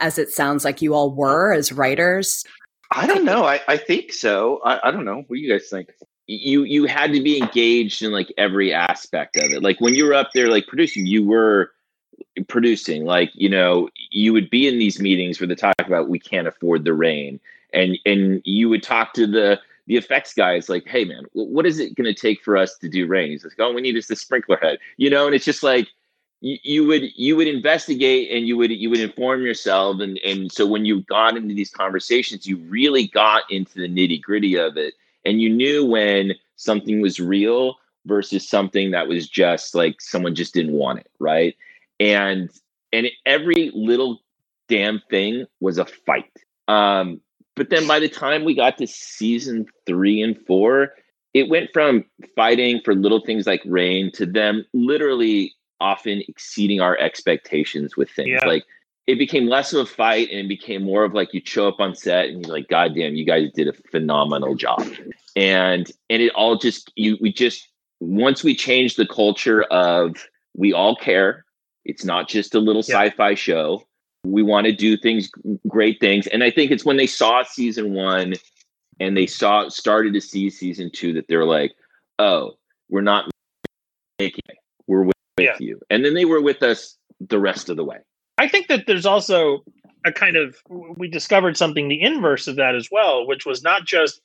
[0.01, 2.45] as it sounds like you all were as writers?
[2.93, 3.45] I don't know.
[3.45, 4.61] I, I think so.
[4.65, 5.25] I, I don't know.
[5.27, 5.89] What do you guys think?
[6.27, 9.63] You you had to be engaged in like every aspect of it.
[9.63, 11.73] Like when you were up there like producing you were
[12.49, 16.19] producing like you know you would be in these meetings where they talk about we
[16.19, 17.41] can't afford the rain
[17.73, 21.79] and and you would talk to the the effects guys like hey man what is
[21.79, 23.31] it going to take for us to do rain?
[23.31, 25.89] He's like oh we need is the sprinkler head you know and it's just like
[26.41, 30.53] you, you would you would investigate and you would you would inform yourself and and
[30.53, 34.77] so when you got into these conversations you really got into the nitty gritty of
[34.77, 37.77] it and you knew when something was real
[38.07, 41.57] versus something that was just like someone just didn't want it right
[42.01, 42.51] and
[42.93, 44.21] and every little
[44.69, 46.33] damn thing was a fight.
[46.69, 47.21] Um,
[47.57, 50.93] but then by the time we got to season three and four,
[51.35, 52.05] it went from
[52.37, 58.31] fighting for little things like rain to them literally often exceeding our expectations with things
[58.43, 58.47] yeah.
[58.49, 58.65] like
[59.07, 61.81] it became less of a fight and it became more of like you show up
[61.81, 64.85] on set and you're like god damn you guys did a phenomenal job
[65.37, 67.69] and and it all just you we just
[68.01, 70.17] once we changed the culture of
[70.57, 71.45] we all care
[71.89, 73.01] it's not just a little yeah.
[73.03, 73.83] sci-fi show.
[74.25, 75.31] We want to do things,
[75.67, 78.35] great things, and I think it's when they saw season one
[79.01, 81.73] and they saw started to see season two that they're like,
[82.19, 82.53] "Oh,
[82.89, 83.31] we're not
[84.19, 84.59] making it.
[84.87, 85.57] We're with, yeah.
[85.59, 87.99] you," and then they were with us the rest of the way.
[88.39, 89.65] I think that there's also
[90.05, 93.85] a kind of we discovered something the inverse of that as well, which was not
[93.87, 94.21] just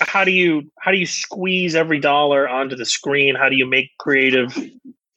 [0.00, 3.34] how do you how do you squeeze every dollar onto the screen?
[3.34, 4.56] How do you make creative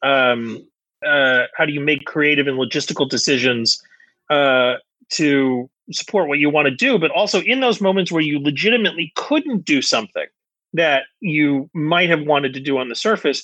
[0.03, 0.67] um,
[1.05, 3.81] uh, how do you make creative and logistical decisions
[4.29, 4.75] uh,
[5.09, 9.11] to support what you want to do, but also in those moments where you legitimately
[9.15, 10.25] couldn't do something
[10.73, 13.43] that you might have wanted to do on the surface,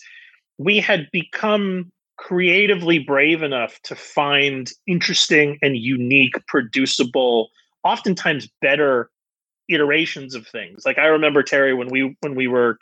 [0.58, 7.50] we had become creatively brave enough to find interesting and unique, producible,
[7.84, 9.10] oftentimes better
[9.70, 10.86] iterations of things.
[10.86, 12.78] Like I remember Terry when we when we were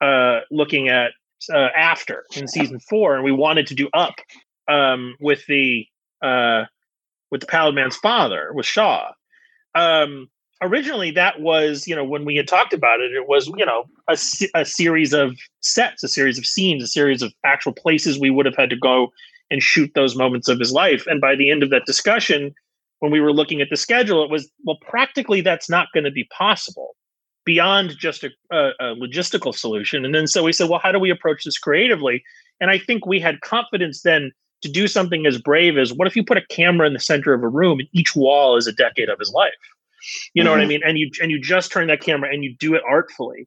[0.00, 1.12] uh, looking at
[1.52, 4.14] uh, after in season four, and we wanted to do up
[4.68, 5.86] um, with the
[6.22, 6.64] uh,
[7.30, 9.12] with the Pallid Man's father with Shaw.
[9.74, 10.28] Um,
[10.62, 13.84] originally, that was you know when we had talked about it, it was you know
[14.08, 14.16] a,
[14.54, 18.46] a series of sets, a series of scenes, a series of actual places we would
[18.46, 19.12] have had to go
[19.50, 21.06] and shoot those moments of his life.
[21.06, 22.54] And by the end of that discussion,
[23.00, 26.10] when we were looking at the schedule, it was well, practically that's not going to
[26.10, 26.96] be possible
[27.44, 30.04] beyond just a, a, a, logistical solution.
[30.04, 32.22] And then so we said, well, how do we approach this creatively?
[32.60, 36.16] And I think we had confidence then to do something as brave as what if
[36.16, 38.72] you put a camera in the center of a room and each wall is a
[38.72, 39.52] decade of his life?
[40.32, 40.58] You know mm-hmm.
[40.58, 40.68] what I mm-hmm.
[40.68, 40.80] mean?
[40.84, 43.46] And you and you just turn that camera and you do it artfully.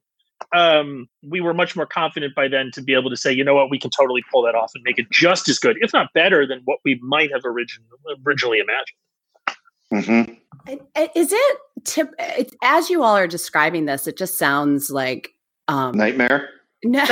[0.54, 3.54] Um, we were much more confident by then to be able to say, you know
[3.54, 6.12] what, we can totally pull that off and make it just as good, if not
[6.14, 7.84] better, than what we might have origin-
[8.24, 9.56] originally imagined.
[9.92, 10.34] Mm-hmm.
[10.68, 12.14] Is it tip
[12.62, 14.06] as you all are describing this?
[14.06, 15.30] It just sounds like
[15.68, 16.48] um, nightmare.
[16.84, 17.04] No,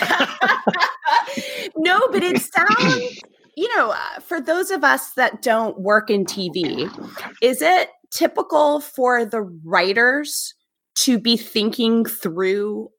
[1.76, 3.18] no, but it sounds.
[3.56, 6.88] You know, uh, for those of us that don't work in TV,
[7.42, 10.54] is it typical for the writers
[10.98, 12.90] to be thinking through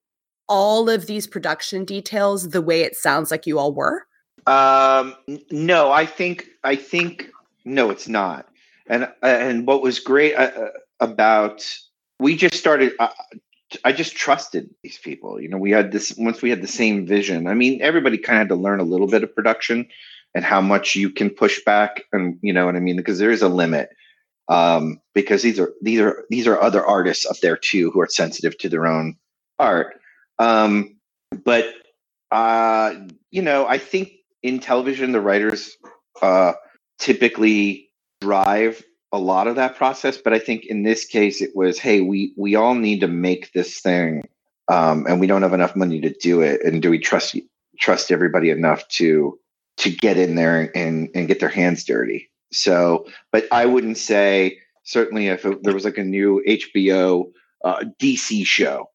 [0.50, 4.06] all of these production details the way it sounds like you all were?
[4.46, 5.16] Um,
[5.52, 7.30] no, I think I think
[7.64, 8.48] no, it's not.
[8.90, 10.70] And and what was great uh, uh
[11.00, 11.68] about
[12.20, 12.94] we just started.
[13.00, 13.10] Uh,
[13.84, 15.42] I just trusted these people.
[15.42, 17.48] You know, we had this once we had the same vision.
[17.48, 19.88] I mean, everybody kind of had to learn a little bit of production
[20.34, 23.32] and how much you can push back, and you know what I mean, because there
[23.32, 23.90] is a limit.
[24.50, 28.08] Um, because these are these are these are other artists up there too who are
[28.08, 29.18] sensitive to their own
[29.60, 30.00] art.
[30.40, 30.96] Um,
[31.44, 31.74] but
[32.32, 32.96] uh,
[33.32, 34.12] you know, I think
[34.44, 35.76] in television, the writers
[36.22, 36.54] uh,
[37.00, 37.87] typically
[38.22, 40.18] drive a lot of that process.
[40.18, 43.52] But I think in this case, it was, hey, we we all need to make
[43.54, 44.24] this thing,
[44.68, 46.62] um, and we don't have enough money to do it.
[46.64, 47.38] And do we trust
[47.80, 49.40] trust everybody enough to
[49.78, 52.30] to get in there and and get their hands dirty?
[52.52, 57.32] So, but I wouldn't say certainly if it, there was like a new HBO
[57.64, 58.90] uh, DC show,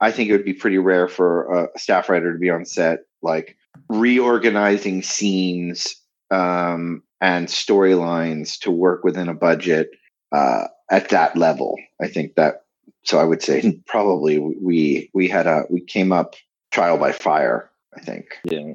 [0.00, 3.00] I think it would be pretty rare for a staff writer to be on set,
[3.22, 3.56] like
[3.88, 5.96] reorganizing scenes
[6.30, 9.90] um, and storylines to work within a budget
[10.32, 11.76] uh, at that level.
[12.00, 12.62] I think that.
[13.04, 16.34] So I would say probably we we had a we came up
[16.70, 17.70] trial by fire.
[17.96, 18.26] I think.
[18.44, 18.74] Yeah.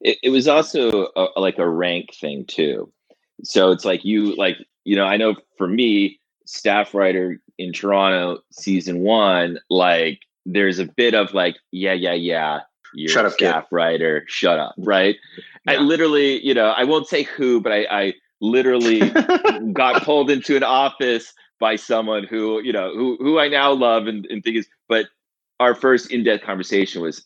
[0.00, 2.90] It, it was also a, like a rank thing too.
[3.42, 8.40] So it's like you like you know I know for me staff writer in Toronto
[8.50, 12.60] season one like there's a bit of like, yeah, yeah, yeah.
[12.94, 13.74] You're shut up, staff kid.
[13.74, 14.24] writer.
[14.28, 15.16] Shut up, right?
[15.66, 15.74] Yeah.
[15.74, 19.10] I literally, you know, I won't say who, but I, I literally
[19.72, 24.06] got pulled into an office by someone who, you know, who who I now love
[24.06, 25.06] and, and think is, but
[25.60, 27.24] our first in-depth conversation was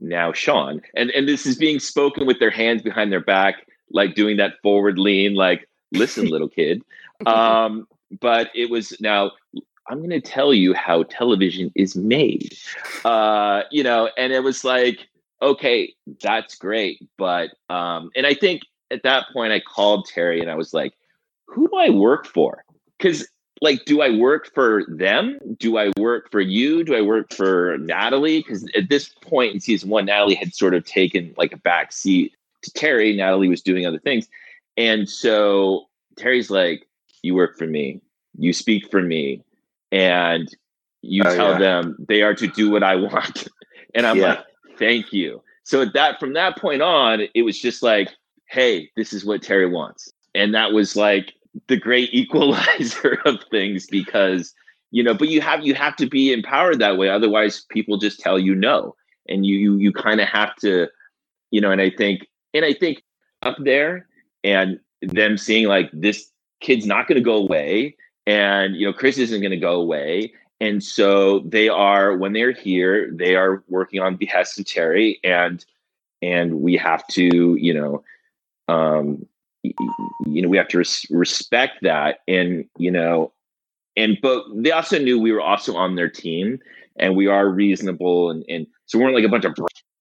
[0.00, 0.80] now Sean.
[0.94, 4.54] And and this is being spoken with their hands behind their back, like doing that
[4.62, 6.82] forward lean, like, listen, little kid.
[7.24, 7.86] Um,
[8.20, 9.30] but it was now
[9.88, 12.56] I'm going to tell you how television is made.
[13.04, 15.08] Uh, you know, and it was like,
[15.40, 17.08] okay, that's great.
[17.18, 20.94] But, um, and I think at that point I called Terry and I was like,
[21.46, 22.64] who do I work for?
[22.98, 23.26] Because,
[23.60, 25.38] like, do I work for them?
[25.58, 26.84] Do I work for you?
[26.84, 28.40] Do I work for Natalie?
[28.40, 31.92] Because at this point in season one, Natalie had sort of taken like a back
[31.92, 33.16] seat to Terry.
[33.16, 34.28] Natalie was doing other things.
[34.76, 36.86] And so Terry's like,
[37.22, 38.00] you work for me.
[38.38, 39.42] You speak for me
[39.92, 40.48] and
[41.02, 41.58] you oh, tell yeah.
[41.58, 43.46] them they are to do what I want.
[43.94, 44.28] and I'm yeah.
[44.28, 44.44] like,
[44.78, 45.42] thank you.
[45.64, 48.08] So that from that point on, it was just like,
[48.48, 50.12] hey, this is what Terry wants.
[50.34, 51.34] And that was like
[51.68, 54.52] the great equalizer of things because,
[54.90, 57.08] you know, but you have you have to be empowered that way.
[57.08, 58.96] Otherwise people just tell you no.
[59.28, 60.88] And you you you kind of have to,
[61.50, 63.02] you know, and I think and I think
[63.42, 64.06] up there
[64.42, 66.28] and them seeing like this
[66.60, 70.32] kid's not going to go away and you know chris isn't going to go away.
[70.60, 75.64] And so they are when they're here they are working on behest of terry and
[76.20, 78.04] and we have to you know
[78.68, 79.26] um
[79.64, 83.32] you know we have to res- respect that and you know
[83.96, 86.60] and but they also knew we were also on their team
[86.96, 89.56] and we are reasonable and, and so we weren't like a bunch of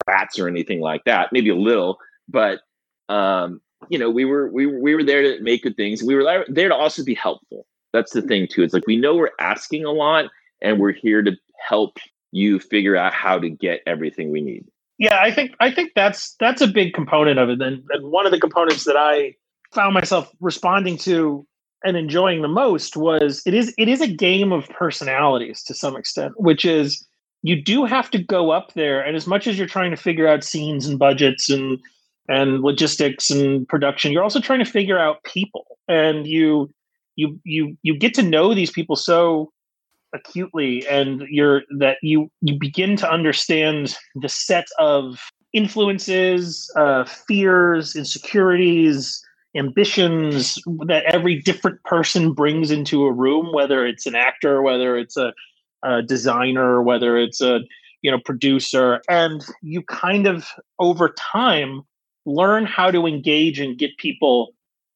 [0.05, 1.97] brats or anything like that maybe a little
[2.29, 2.61] but
[3.09, 3.59] um
[3.89, 6.03] you know we were we, we were there to make good things.
[6.03, 8.63] We were there to also be helpful that's the thing too.
[8.63, 10.25] It's like we know we're asking a lot
[10.61, 11.35] and we're here to
[11.67, 11.97] help
[12.31, 14.65] you figure out how to get everything we need.
[14.97, 17.61] Yeah, I think I think that's that's a big component of it.
[17.61, 19.35] And, and one of the components that I
[19.73, 21.45] found myself responding to
[21.83, 25.95] and enjoying the most was it is it is a game of personalities to some
[25.95, 27.05] extent, which is
[27.41, 30.27] you do have to go up there and as much as you're trying to figure
[30.27, 31.79] out scenes and budgets and
[32.29, 35.65] and logistics and production, you're also trying to figure out people.
[35.87, 36.71] And you
[37.21, 39.51] you you you get to know these people so
[40.13, 45.19] acutely and you're that you you begin to understand the set of
[45.53, 49.23] influences, uh, fears, insecurities,
[49.55, 50.55] ambitions
[50.87, 55.33] that every different person brings into a room, whether it's an actor, whether it's a,
[55.83, 57.59] a designer, whether it's a
[58.01, 60.47] you know producer, and you kind of
[60.79, 61.83] over time
[62.25, 64.53] learn how to engage and get people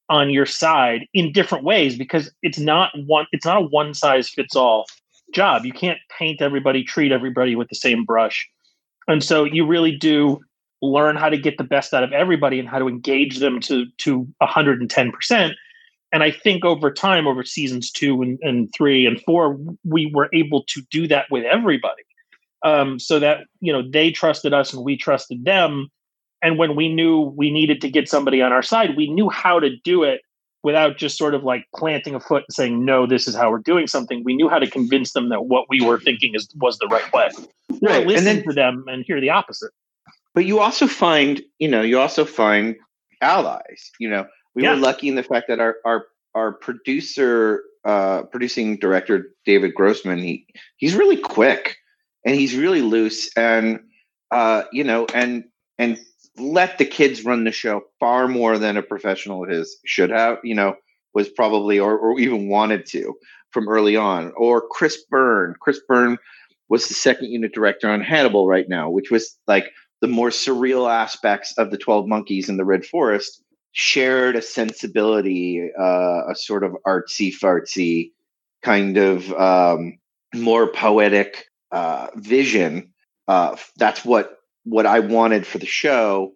[0.09, 4.29] on your side in different ways because it's not one it's not a one size
[4.29, 4.85] fits all
[5.33, 5.65] job.
[5.65, 8.47] You can't paint everybody treat everybody with the same brush.
[9.07, 10.39] And so you really do
[10.81, 13.85] learn how to get the best out of everybody and how to engage them to
[13.97, 15.53] to 110%
[16.11, 20.29] and i think over time over seasons two and, and three and four we were
[20.33, 22.03] able to do that with everybody.
[22.63, 25.89] Um, so that you know they trusted us and we trusted them
[26.45, 29.59] and when we knew we needed to get somebody on our side we knew how
[29.59, 30.21] to do it
[30.65, 33.59] without just sort of like planting a foot and saying no this is how we're
[33.59, 34.23] doing something.
[34.25, 37.13] We knew how to convince them that what we were thinking is was the right
[37.13, 37.29] way.
[37.83, 39.71] Right listen and then, to them and hear the opposite.
[40.33, 42.75] But you also find you know you also find
[43.21, 44.25] allies you know?
[44.55, 44.71] We yeah.
[44.71, 50.17] were lucky in the fact that our our our producer uh producing director david grossman
[50.17, 51.77] he he's really quick
[52.25, 53.79] and he's really loose and
[54.31, 55.43] uh you know and
[55.77, 55.99] and
[56.37, 60.39] let the kids run the show far more than a professional of his should have,
[60.43, 60.75] you know,
[61.13, 63.13] was probably or, or even wanted to
[63.51, 64.33] from early on.
[64.35, 65.55] Or Chris Byrne.
[65.61, 66.17] Chris Byrne
[66.67, 69.71] was the second unit director on Hannibal right now, which was like
[70.01, 75.69] the more surreal aspects of the 12 Monkeys in the Red Forest shared a sensibility,
[75.79, 78.11] uh, a sort of artsy fartsy
[78.63, 79.97] kind of um,
[80.33, 82.93] more poetic uh, vision.
[83.27, 84.34] Uh, that's what
[84.65, 86.33] what I wanted for the show,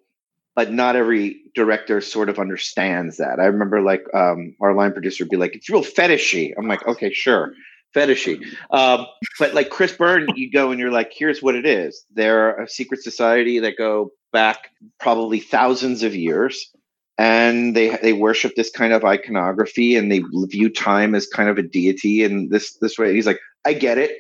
[0.55, 3.39] but not every director sort of understands that.
[3.39, 6.87] I remember like um, our line producer would be like, "It's real fetishy." I'm like,
[6.87, 7.53] "Okay, sure."
[7.95, 8.43] fetishy.
[8.71, 9.05] Um,
[9.39, 12.05] but like Chris Byrne, you go and you're like, here's what it is.
[12.13, 16.71] They're a secret society that go back probably thousands of years.
[17.17, 21.57] And they they worship this kind of iconography and they view time as kind of
[21.57, 23.13] a deity and this this way.
[23.13, 24.19] He's like, I get it.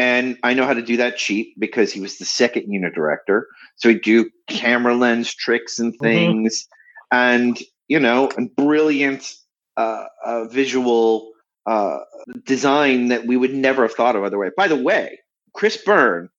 [0.00, 3.48] And I know how to do that cheap because he was the second unit director.
[3.76, 6.02] So he'd do camera lens tricks and mm-hmm.
[6.02, 6.66] things
[7.12, 7.18] mm-hmm.
[7.18, 9.30] and, you know, and brilliant
[9.76, 11.32] uh, uh, visual
[11.66, 11.98] uh,
[12.46, 14.52] design that we would never have thought of otherwise.
[14.56, 15.18] By the way,
[15.52, 16.30] Chris Byrne,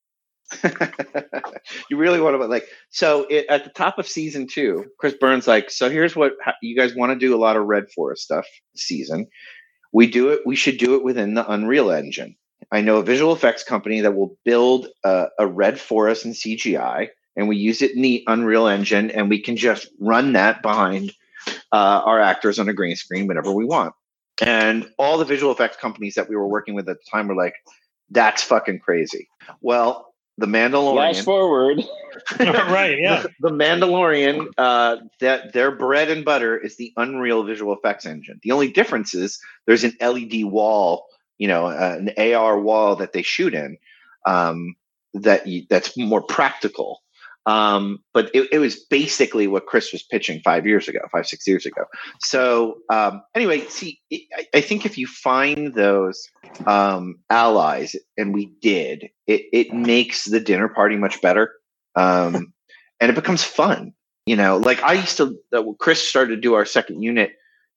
[1.92, 5.48] you really want to like so it, at the top of season two chris Byrne's
[5.48, 8.46] like so here's what you guys want to do a lot of red forest stuff
[8.76, 9.28] season
[9.94, 12.36] we do it we should do it within the unreal engine
[12.72, 17.10] I know a visual effects company that will build a, a red forest in CGI,
[17.36, 21.12] and we use it in the Unreal Engine, and we can just run that behind
[21.72, 23.94] uh, our actors on a green screen whenever we want.
[24.42, 27.36] And all the visual effects companies that we were working with at the time were
[27.36, 27.56] like,
[28.10, 29.30] "That's fucking crazy."
[29.62, 31.14] Well, the Mandalorian.
[31.14, 31.78] Flash forward.
[32.40, 32.98] right.
[33.00, 33.22] Yeah.
[33.22, 34.48] The, the Mandalorian.
[34.58, 38.40] Uh, that their bread and butter is the Unreal visual effects engine.
[38.44, 41.06] The only difference is there's an LED wall
[41.42, 43.78] you know uh, an AR wall that they shoot in
[44.28, 44.76] um,
[45.16, 47.02] that you, that's more practical.
[47.48, 51.48] Um, but it, it, was basically what Chris was pitching five years ago, five six
[51.48, 51.86] years ago.
[52.20, 56.30] So um, anyway, see, I, I, think if you find those
[56.68, 61.54] um, allies, and we did, it it makes the dinner party much better,
[61.96, 62.54] um,
[63.00, 63.94] and it becomes fun.
[64.28, 65.36] You know, like I used to.
[65.52, 67.32] Uh, Chris started to do our second unit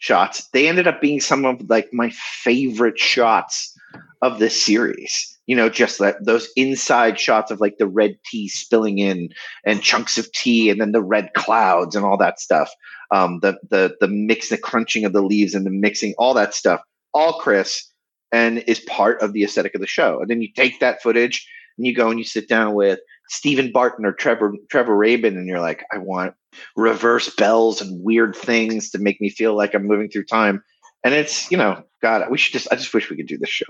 [0.05, 0.47] shots.
[0.53, 3.75] They ended up being some of like my favorite shots
[4.21, 5.31] of the series.
[5.47, 9.31] You know just that those inside shots of like the red tea spilling in
[9.65, 12.71] and chunks of tea and then the red clouds and all that stuff.
[13.11, 16.55] Um the the the mix the crunching of the leaves and the mixing all that
[16.55, 16.83] stuff.
[17.15, 17.91] All chris
[18.31, 20.21] and is part of the aesthetic of the show.
[20.21, 21.49] And then you take that footage
[21.79, 25.49] and you go and you sit down with Stephen Barton or Trevor Trevor Rabin, and
[25.49, 26.35] you're like, I want
[26.77, 30.63] reverse bells and weird things to make me feel like I'm moving through time.
[31.05, 33.51] And it's, you know, God, we should just I just wish we could do this
[33.51, 33.67] show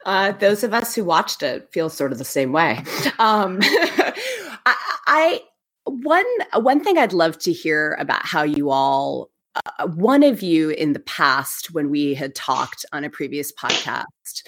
[0.05, 2.84] uh, those of us who watched it feel sort of the same way.
[3.19, 4.75] Um, I,
[5.07, 5.41] I
[5.86, 6.25] one
[6.55, 10.93] one thing I'd love to hear about how you all uh, one of you in
[10.93, 14.43] the past when we had talked on a previous podcast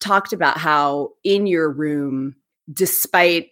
[0.00, 2.34] talked about how in your room,
[2.72, 3.48] despite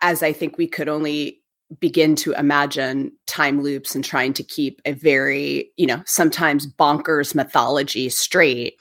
[0.00, 1.42] as I think we could only
[1.80, 7.34] begin to imagine time loops and trying to keep a very, you know, sometimes bonkers
[7.34, 8.76] mythology straight,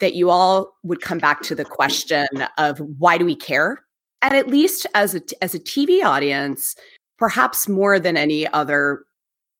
[0.00, 2.26] that you all would come back to the question
[2.58, 3.84] of why do we care?
[4.22, 6.74] And at least as a as a TV audience,
[7.18, 9.04] perhaps more than any other,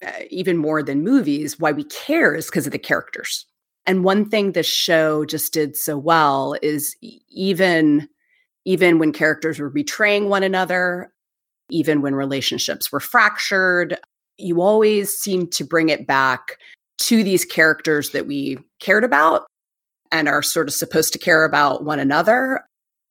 [0.04, 3.46] uh, even more than movies, why we care is because of the characters.
[3.86, 6.96] And one thing this show just did so well is
[7.28, 8.08] even
[8.64, 11.12] even when characters were betraying one another,
[11.70, 13.98] even when relationships were fractured,
[14.38, 16.58] you always seem to bring it back
[16.98, 19.46] to these characters that we cared about
[20.10, 22.60] and are sort of supposed to care about one another.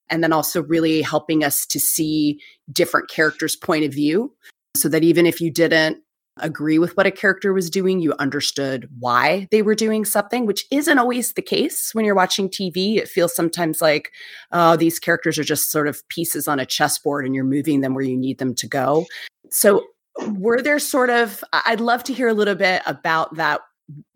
[0.08, 2.40] And then also really helping us to see
[2.70, 4.34] different characters' point of view
[4.76, 5.98] so that even if you didn't
[6.38, 10.64] agree with what a character was doing, you understood why they were doing something, which
[10.70, 12.96] isn't always the case when you're watching TV.
[12.96, 14.12] It feels sometimes like,
[14.50, 17.94] oh, these characters are just sort of pieces on a chessboard and you're moving them
[17.94, 19.06] where you need them to go.
[19.50, 19.86] So,
[20.28, 23.60] were there sort of, I'd love to hear a little bit about that.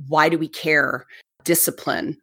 [0.09, 1.07] Why do we care?
[1.45, 2.19] Discipline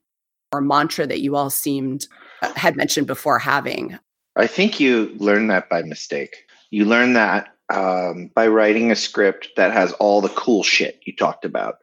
[0.51, 2.07] or mantra that you all seemed
[2.41, 3.97] uh, had mentioned before having.
[4.35, 6.45] I think you learn that by mistake.
[6.69, 11.15] You learn that um, by writing a script that has all the cool shit you
[11.15, 11.79] talked about.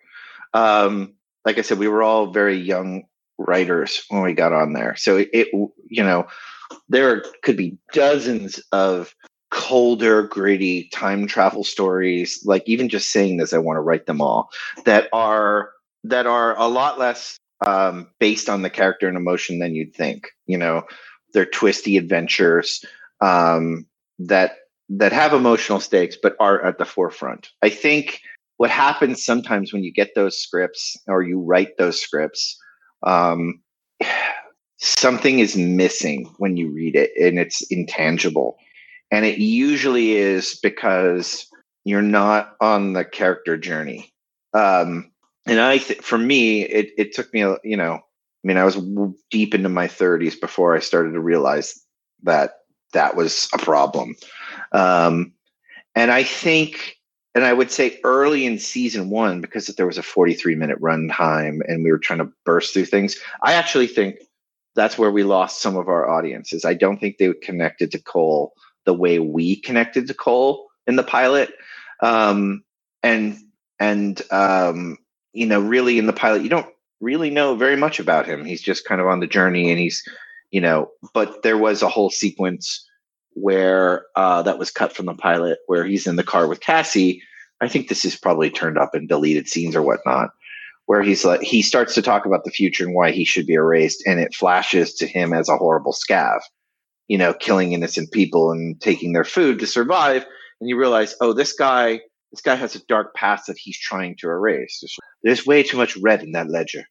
[0.55, 1.15] Um,
[1.45, 3.05] like I said, we were all very young
[3.39, 5.49] writers when we got on there, so it, it
[5.89, 6.27] you know
[6.89, 9.15] there could be dozens of
[9.51, 12.41] colder, gritty time travel stories.
[12.45, 14.51] Like even just saying this, I want to write them all
[14.85, 15.71] that are
[16.05, 17.37] that are a lot less
[17.67, 20.29] um, based on the character and emotion than you'd think.
[20.47, 20.83] You know,
[21.33, 22.85] they're twisty adventures
[23.21, 23.87] um,
[24.21, 24.53] that
[24.91, 27.51] that have emotional stakes but are at the forefront.
[27.63, 28.21] I think
[28.57, 32.59] what happens sometimes when you get those scripts or you write those scripts,
[33.07, 33.63] um,
[34.79, 38.59] something is missing when you read it and it's intangible.
[39.11, 41.47] And it usually is because
[41.85, 44.13] you're not on the character journey.
[44.55, 45.11] Um,
[45.47, 48.79] and I, th- for me, it, it took me, you know, I mean, I was
[49.31, 51.81] deep into my 30s before I started to realize
[52.23, 52.53] that
[52.93, 54.17] that was a problem.
[54.73, 55.33] Um,
[55.95, 56.97] and I think,
[57.35, 61.09] and I would say early in season one, because there was a 43 minute run
[61.09, 64.17] time and we were trying to burst through things, I actually think
[64.75, 66.65] that's where we lost some of our audiences.
[66.65, 68.53] I don't think they connected to Cole
[68.87, 71.53] the way we connected to Cole in the pilot.
[72.01, 72.65] Um,
[73.03, 73.37] and,
[73.79, 74.99] and, um,
[75.33, 78.45] you know, really in the pilot, you don't really know very much about him.
[78.45, 80.07] He's just kind of on the journey and he's,
[80.51, 82.85] you know, but there was a whole sequence
[83.35, 87.23] where uh, that was cut from the pilot where he's in the car with Cassie.
[87.61, 90.31] I think this is probably turned up in deleted scenes or whatnot,
[90.87, 93.55] where he's like he starts to talk about the future and why he should be
[93.55, 96.41] erased, and it flashes to him as a horrible scav,
[97.09, 100.25] you know, killing innocent people and taking their food to survive.
[100.61, 102.01] And you realize, oh, this guy,
[102.33, 104.79] this guy has a dark past that he's trying to erase.
[104.83, 106.85] There's, there's way too much red in that ledger,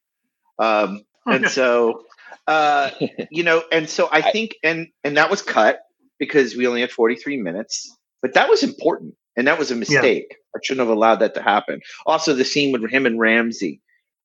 [0.58, 2.04] um, and so,
[2.46, 2.90] uh,
[3.30, 5.80] you know, and so I think, and and that was cut
[6.18, 10.26] because we only had 43 minutes, but that was important and that was a mistake.
[10.30, 10.36] Yeah.
[10.54, 11.80] I shouldn't have allowed that to happen.
[12.04, 13.80] Also, the scene with him and Ramse.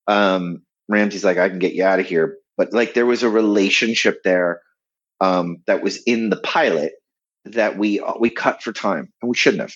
[0.08, 2.38] Um, Ramse's like, I can get you out of here.
[2.58, 4.62] But like there was a relationship there
[5.22, 6.94] um, that was in the pilot
[7.46, 9.74] that we uh, we cut for time and we shouldn't have.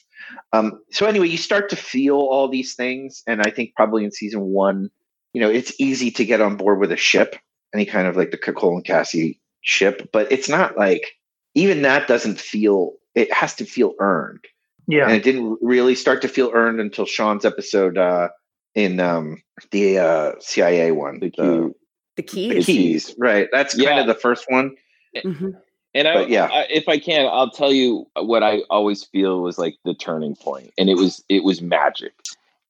[0.53, 4.11] Um, so anyway, you start to feel all these things, and I think probably in
[4.11, 4.89] season one,
[5.33, 7.35] you know, it's easy to get on board with a ship,
[7.73, 11.15] any kind of like the Cole and Cassie ship, but it's not like
[11.55, 14.45] even that doesn't feel it has to feel earned.
[14.87, 15.03] Yeah.
[15.05, 18.29] And it didn't really start to feel earned until sean's episode uh
[18.75, 19.41] in um
[19.71, 21.73] the uh cia one the, the,
[22.17, 23.47] the keys the keys right.
[23.51, 23.89] That's yeah.
[23.89, 24.75] kind of the first one.
[25.15, 25.49] Mm-hmm.
[25.95, 26.45] and I, yeah.
[26.45, 30.35] I, if i can i'll tell you what i always feel was like the turning
[30.35, 32.13] point and it was it was magic.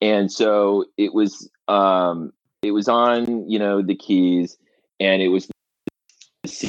[0.02, 2.32] And so it was um
[2.62, 4.58] it was on you know the keys
[5.00, 5.50] and it was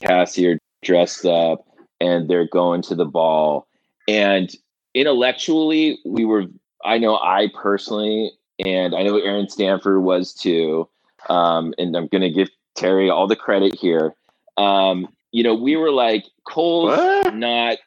[0.02, 1.64] Cassie are dressed up
[2.00, 3.66] and they're going to the ball.
[4.08, 4.50] And
[4.94, 6.46] intellectually, we were,
[6.84, 8.32] I know I personally,
[8.64, 10.88] and I know Aaron Stanford was too.
[11.28, 14.14] Um, and I'm going to give Terry all the credit here.
[14.56, 17.34] Um, you know, we were like, Cole's what?
[17.34, 17.78] not,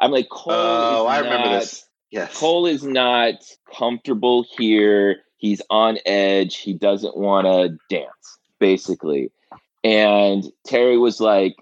[0.00, 0.54] I'm like, Cole.
[0.54, 1.86] Oh, I remember this.
[2.10, 2.38] Yes.
[2.38, 3.34] Cole is not
[3.76, 5.16] comfortable here.
[5.36, 6.56] He's on edge.
[6.56, 9.30] He doesn't want to dance, basically.
[9.82, 11.56] And Terry was like,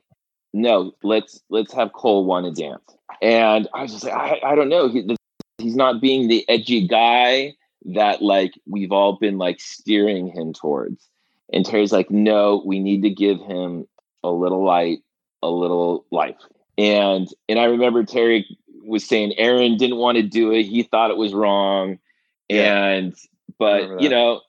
[0.53, 2.83] no, let's let's have Cole want to dance.
[3.21, 4.89] And I was just like, I, I don't know.
[4.89, 5.17] He,
[5.59, 7.55] he's not being the edgy guy
[7.87, 11.09] that like we've all been like steering him towards.
[11.53, 13.87] And Terry's like, no, we need to give him
[14.23, 15.01] a little light,
[15.43, 16.37] a little life.
[16.79, 18.47] And and I remember Terry
[18.85, 20.65] was saying Aaron didn't want to do it.
[20.65, 21.99] He thought it was wrong.
[22.49, 22.85] Yeah.
[22.85, 23.15] And
[23.59, 24.41] but you know,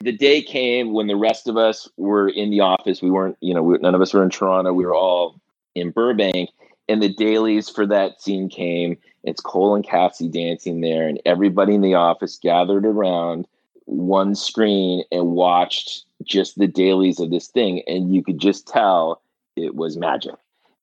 [0.00, 3.02] the day came when the rest of us were in the office.
[3.02, 4.72] We weren't, you know, we, none of us were in Toronto.
[4.72, 5.40] We were all
[5.74, 6.50] in Burbank,
[6.88, 8.98] and the dailies for that scene came.
[9.24, 13.46] It's Cole and Cassie dancing there, and everybody in the office gathered around
[13.86, 19.22] one screen and watched just the dailies of this thing, and you could just tell
[19.56, 20.34] it was magic.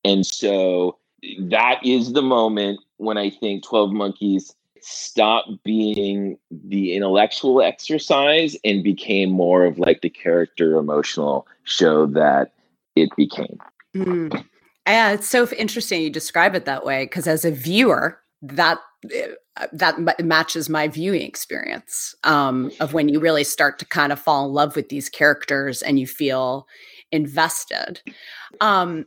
[0.04, 0.98] And so
[1.40, 8.84] that is the moment when I think 12 Monkeys stopped being the intellectual exercise and
[8.84, 12.54] became more of like the character emotional show that
[12.96, 13.58] it became.
[13.96, 14.46] Mm.
[14.88, 18.80] Yeah, it's so interesting you describe it that way because as a viewer, that
[19.58, 24.20] uh, that matches my viewing experience um, of when you really start to kind of
[24.20, 26.68] fall in love with these characters and you feel
[27.12, 28.02] invested.
[28.60, 29.06] Um,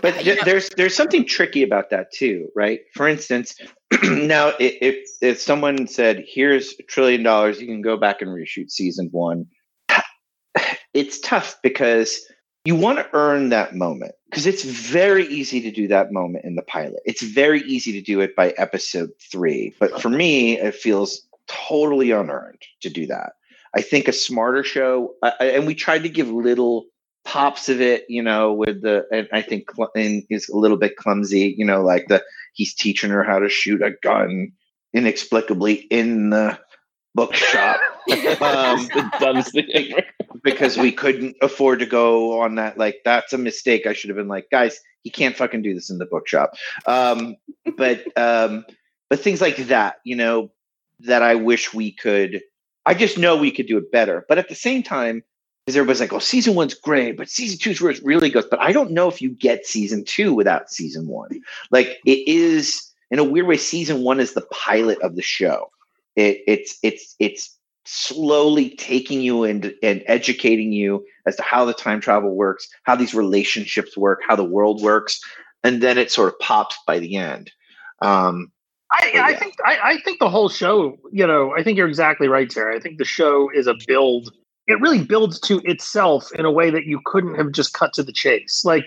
[0.00, 2.80] but th- there's there's something tricky about that too, right?
[2.94, 3.56] For instance,
[4.26, 8.70] now if if someone said, "Here's a trillion dollars, you can go back and reshoot
[8.70, 9.46] season one,"
[10.94, 12.20] it's tough because
[12.64, 16.54] you want to earn that moment because it's very easy to do that moment in
[16.54, 17.00] the pilot.
[17.04, 22.10] It's very easy to do it by episode three, but for me, it feels totally
[22.10, 23.32] unearned to do that.
[23.74, 26.86] I think a smarter show, and we tried to give little
[27.24, 30.96] pops of it, you know, with the, and I think and is a little bit
[30.96, 32.22] clumsy, you know, like the
[32.52, 34.52] he's teaching her how to shoot a gun
[34.94, 36.58] inexplicably in the
[37.14, 37.80] bookshop.
[38.10, 39.94] um, the dumbest thing
[40.42, 42.78] because we couldn't afford to go on that.
[42.78, 43.86] Like that's a mistake.
[43.86, 46.54] I should have been like, guys, he can't fucking do this in the bookshop.
[46.86, 47.36] Um,
[47.76, 48.64] but um,
[49.08, 50.50] but things like that, you know,
[51.00, 52.42] that I wish we could.
[52.84, 54.24] I just know we could do it better.
[54.28, 55.22] But at the same time,
[55.64, 58.60] because everybody's like, "Oh, season one's great, but season two's where it really goes." But
[58.60, 61.40] I don't know if you get season two without season one.
[61.70, 63.56] Like it is in a weird way.
[63.56, 65.70] Season one is the pilot of the show.
[66.16, 71.74] It, it's it's it's slowly taking you and and educating you as to how the
[71.74, 75.20] time travel works, how these relationships work, how the world works,
[75.62, 77.52] and then it sort of pops by the end.
[78.00, 78.50] Um,
[78.90, 79.24] I, yeah.
[79.24, 80.98] I think I, I think the whole show.
[81.12, 82.76] You know, I think you're exactly right, Terry.
[82.76, 84.32] I think the show is a build
[84.66, 88.02] it really builds to itself in a way that you couldn't have just cut to
[88.02, 88.64] the chase.
[88.64, 88.84] Like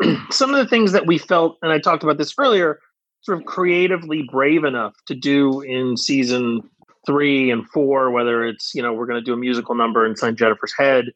[0.30, 2.80] some of the things that we felt, and I talked about this earlier,
[3.20, 6.62] sort of creatively brave enough to do in season
[7.06, 10.36] three and four, whether it's, you know, we're going to do a musical number inside
[10.36, 11.06] Jennifer's head.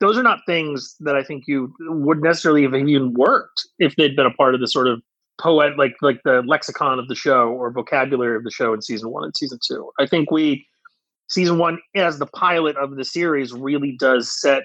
[0.00, 4.16] Those are not things that I think you would necessarily have even worked if they'd
[4.16, 5.02] been a part of the sort of
[5.38, 9.10] poet, like like the lexicon of the show or vocabulary of the show in season
[9.10, 9.90] one and season two.
[9.98, 10.66] I think we
[11.30, 14.64] season one as the pilot of the series really does set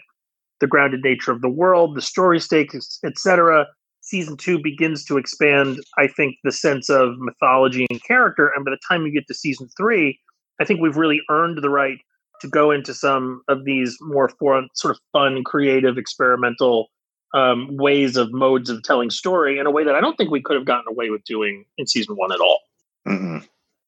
[0.60, 3.68] the grounded nature of the world, the story stakes, etc.
[4.02, 8.52] Season two begins to expand, I think, the sense of mythology and character.
[8.56, 10.20] And by the time you get to season three,
[10.60, 11.98] I think we've really earned the right
[12.42, 16.90] to go into some of these more fun, sort of fun, creative, experimental
[17.34, 20.42] um, ways of modes of telling story in a way that I don't think we
[20.42, 22.60] could have gotten away with doing in season one at all.
[23.08, 23.40] Mm-hmm.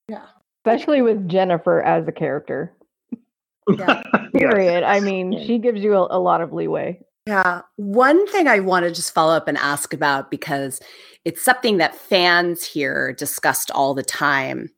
[0.09, 0.25] Yeah
[0.67, 2.73] especially with Jennifer as a character.
[3.69, 4.01] Yeah.
[4.33, 4.83] Period.
[4.83, 6.99] I mean, she gives you a, a lot of leeway.
[7.25, 7.61] Yeah.
[7.75, 10.79] One thing I want to just follow up and ask about because
[11.25, 14.69] it's something that fans here discussed all the time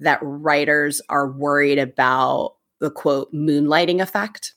[0.00, 4.54] that writers are worried about the quote moonlighting effect.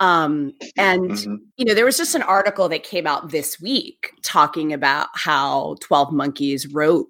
[0.00, 1.34] Um, and mm-hmm.
[1.56, 5.76] you know, there was just an article that came out this week talking about how
[5.80, 7.06] 12 Monkeys wrote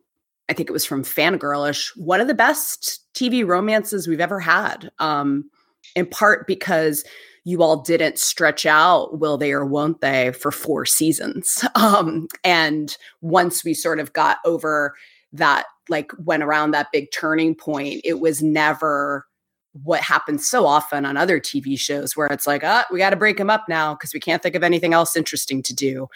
[0.53, 4.91] I think it was from Fangirlish, one of the best TV romances we've ever had.
[4.99, 5.49] Um,
[5.97, 7.05] in part because
[7.45, 11.65] you all didn't stretch out will they or won't they for four seasons.
[11.75, 14.95] Um, and once we sort of got over
[15.33, 19.27] that, like went around that big turning point, it was never
[19.85, 23.17] what happens so often on other TV shows where it's like, ah, we got to
[23.17, 26.09] break them up now because we can't think of anything else interesting to do.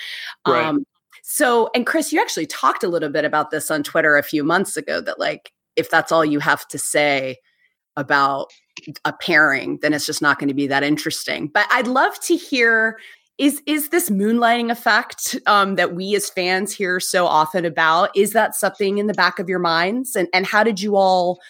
[0.47, 0.63] Right.
[0.63, 0.85] Um,
[1.29, 4.45] so, and Chris, you actually talked a little bit about this on Twitter a few
[4.45, 7.39] months ago that, like, if that's all you have to say
[7.97, 8.53] about
[9.05, 11.49] a pairing, then it's just not going to be that interesting.
[11.49, 13.01] But I'd love to hear
[13.39, 18.17] is is this moonlighting effect um, that we as fans hear so often about?
[18.17, 20.15] Is that something in the back of your minds?
[20.15, 21.41] And and how did you all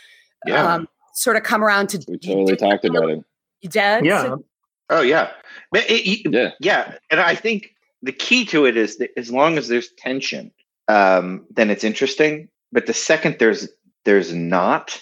[0.47, 0.74] yeah.
[0.74, 2.03] um, sort of come around to?
[2.09, 3.22] We totally talked about it.
[3.61, 4.07] You did?
[4.07, 4.22] Yeah.
[4.22, 4.45] So,
[4.89, 5.33] oh yeah.
[5.74, 6.51] It, it, yeah.
[6.61, 6.95] Yeah.
[7.11, 7.76] And I think
[8.07, 10.53] the key to it is that as long as there's tension,
[10.89, 12.49] um, then it's interesting.
[12.73, 13.69] But the second there's
[14.05, 15.01] there's not,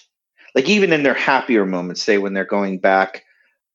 [0.55, 3.23] like even in their happier moments, say when they're going back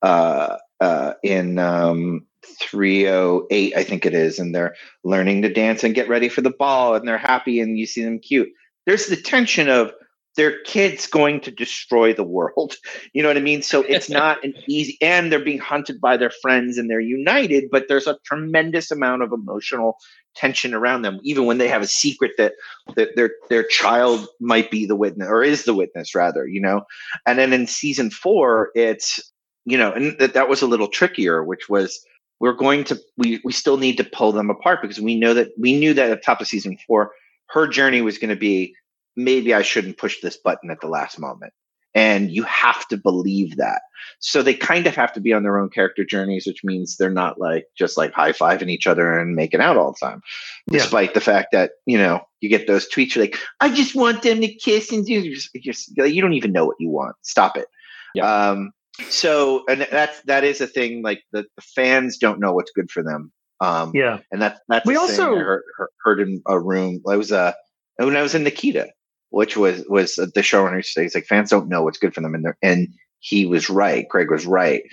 [0.01, 2.25] uh, uh, in um,
[2.59, 6.49] 308, I think it is, and they're learning to dance and get ready for the
[6.49, 8.49] ball, and they're happy, and you see them cute.
[8.85, 9.93] There's the tension of
[10.39, 12.77] their kids going to destroy the world.
[13.11, 13.61] You know what I mean?
[13.61, 17.65] So it's not an easy, and they're being hunted by their friends and they're united,
[17.69, 19.97] but there's a tremendous amount of emotional
[20.35, 22.53] tension around them, even when they have a secret that
[22.95, 26.83] that their their child might be the witness or is the witness rather, you know.
[27.25, 29.19] And then in season four, it's
[29.65, 31.99] you know, and that that was a little trickier, which was
[32.39, 35.49] we're going to we we still need to pull them apart because we know that
[35.57, 37.11] we knew that at the top of season four,
[37.49, 38.75] her journey was going to be
[39.23, 41.53] maybe I shouldn't push this button at the last moment.
[41.95, 43.81] And you have to believe that.
[44.19, 47.09] So they kind of have to be on their own character journeys, which means they're
[47.09, 50.21] not like just like high fiving each other and making out all the time.
[50.67, 50.79] Yeah.
[50.79, 54.21] Despite the fact that, you know, you get those tweets you're like, I just want
[54.21, 57.15] them to kiss and do you just, just you don't even know what you want.
[57.23, 57.67] Stop it.
[58.13, 58.49] Yeah.
[58.49, 58.71] Um,
[59.07, 62.91] so and that's that is a thing like the, the fans don't know what's good
[62.91, 65.63] for them um yeah and that that's we also heard,
[66.03, 67.53] heard, in a room i was uh
[67.97, 68.87] when i was in nikita
[69.29, 72.47] which was was the showrunner says like fans don't know what's good for them and
[72.61, 72.87] and
[73.19, 74.83] he was right craig was right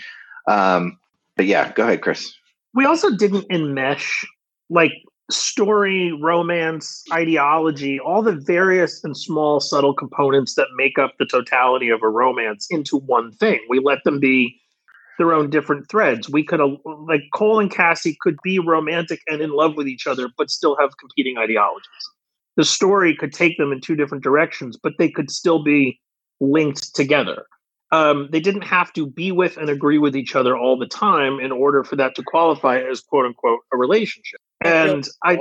[0.49, 0.99] um
[1.37, 2.35] but yeah go ahead chris
[2.75, 4.25] we also didn't enmesh
[4.69, 4.93] like
[5.31, 11.89] story, romance, ideology, all the various and small subtle components that make up the totality
[11.89, 13.61] of a romance into one thing.
[13.69, 14.61] We let them be
[15.19, 16.29] their own different threads.
[16.29, 20.29] We could like Cole and Cassie could be romantic and in love with each other
[20.37, 22.11] but still have competing ideologies.
[22.57, 26.01] The story could take them in two different directions, but they could still be
[26.41, 27.47] linked together.
[27.93, 31.39] Um, they didn't have to be with and agree with each other all the time
[31.39, 35.39] in order for that to qualify as quote unquote a relationship and I,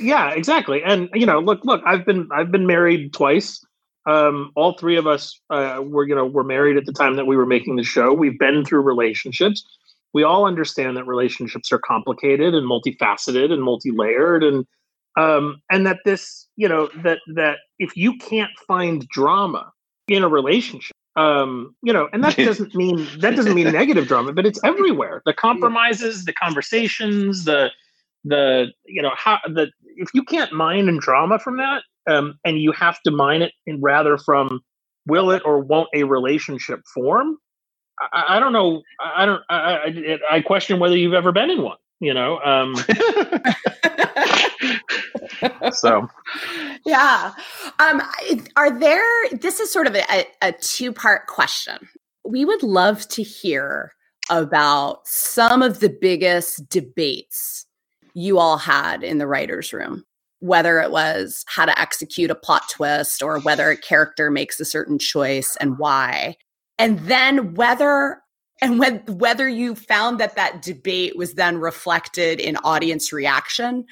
[0.00, 0.82] yeah, exactly.
[0.84, 3.64] And you know, look, look, I've been I've been married twice.
[4.06, 7.26] Um, all three of us uh, were you know were married at the time that
[7.26, 8.12] we were making the show.
[8.12, 9.64] We've been through relationships.
[10.14, 14.66] We all understand that relationships are complicated and multifaceted and multi-layered, and
[15.18, 19.72] um, and that this you know that that if you can't find drama
[20.08, 24.32] in a relationship um, you know, and that doesn't mean that doesn't mean negative drama,
[24.32, 25.20] but it's everywhere.
[25.26, 27.70] The compromises, the conversations, the
[28.24, 32.60] the you know how the if you can't mine and drama from that um, and
[32.60, 34.60] you have to mine it in rather from
[35.06, 37.36] will it or won't a relationship form
[38.00, 41.62] i, I don't know i don't I, I, I question whether you've ever been in
[41.62, 42.74] one you know um
[45.72, 46.08] so
[46.84, 47.32] yeah.
[47.78, 48.02] Um
[48.56, 51.88] are there this is sort of a, a two part question.
[52.24, 53.92] We would love to hear
[54.30, 57.66] about some of the biggest debates
[58.14, 60.04] you all had in the writer's room,
[60.40, 64.64] whether it was how to execute a plot twist or whether a character makes a
[64.64, 66.36] certain choice and why.
[66.78, 68.20] And then whether
[68.60, 73.84] and when, whether you found that that debate was then reflected in audience reaction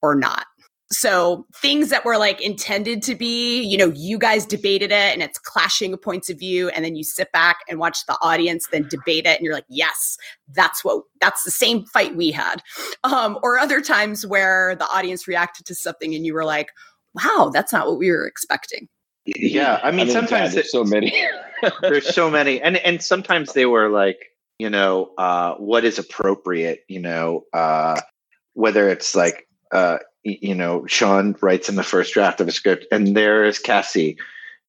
[0.00, 0.46] or not
[0.94, 5.22] so things that were like intended to be you know you guys debated it and
[5.22, 8.86] it's clashing points of view and then you sit back and watch the audience then
[8.88, 10.16] debate it and you're like yes
[10.54, 12.62] that's what that's the same fight we had.
[13.02, 16.68] Um, or other times where the audience reacted to something and you were like
[17.14, 18.88] wow that's not what we were expecting.
[19.26, 21.12] Yeah i mean, I mean sometimes there's so many.
[21.80, 22.60] there's so many.
[22.60, 24.18] And and sometimes they were like
[24.58, 28.00] you know uh what is appropriate you know uh
[28.52, 32.86] whether it's like uh you know, Sean writes in the first draft of a script,
[32.90, 34.16] and there is Cassie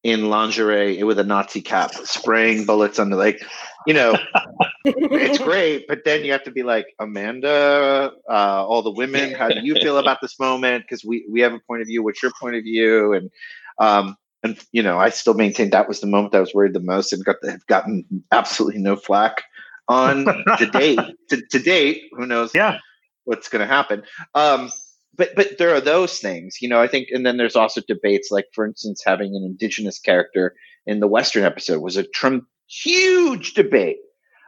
[0.04, 3.44] in lingerie with a Nazi cap, spraying bullets on the like,
[3.88, 4.16] you know,
[4.86, 5.88] it's great.
[5.88, 9.76] But then you have to be like, Amanda, uh, all the women, how do you
[9.76, 10.84] feel about this moment?
[10.84, 12.04] Because we we have a point of view.
[12.04, 13.14] What's your point of view?
[13.14, 13.32] And
[13.80, 16.82] um, and you know, I still maintain that was the moment I was worried the
[16.82, 19.44] most, and got have gotten absolutely no flack
[19.88, 20.26] on
[20.58, 21.00] to date.
[21.30, 22.52] To, to date, who knows?
[22.54, 22.80] Yeah.
[23.24, 24.04] What's going to happen?
[24.36, 24.70] Um,
[25.16, 26.82] but but there are those things, you know.
[26.82, 30.56] I think, and then there's also debates, like for instance, having an indigenous character
[30.86, 32.38] in the Western episode was a tr-
[32.68, 33.98] huge debate.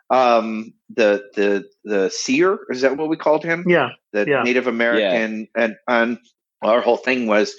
[0.09, 3.65] Um, the the the seer is that what we called him?
[3.67, 4.43] Yeah, the yeah.
[4.43, 5.63] Native American, yeah.
[5.63, 6.17] and and
[6.61, 7.55] our whole thing was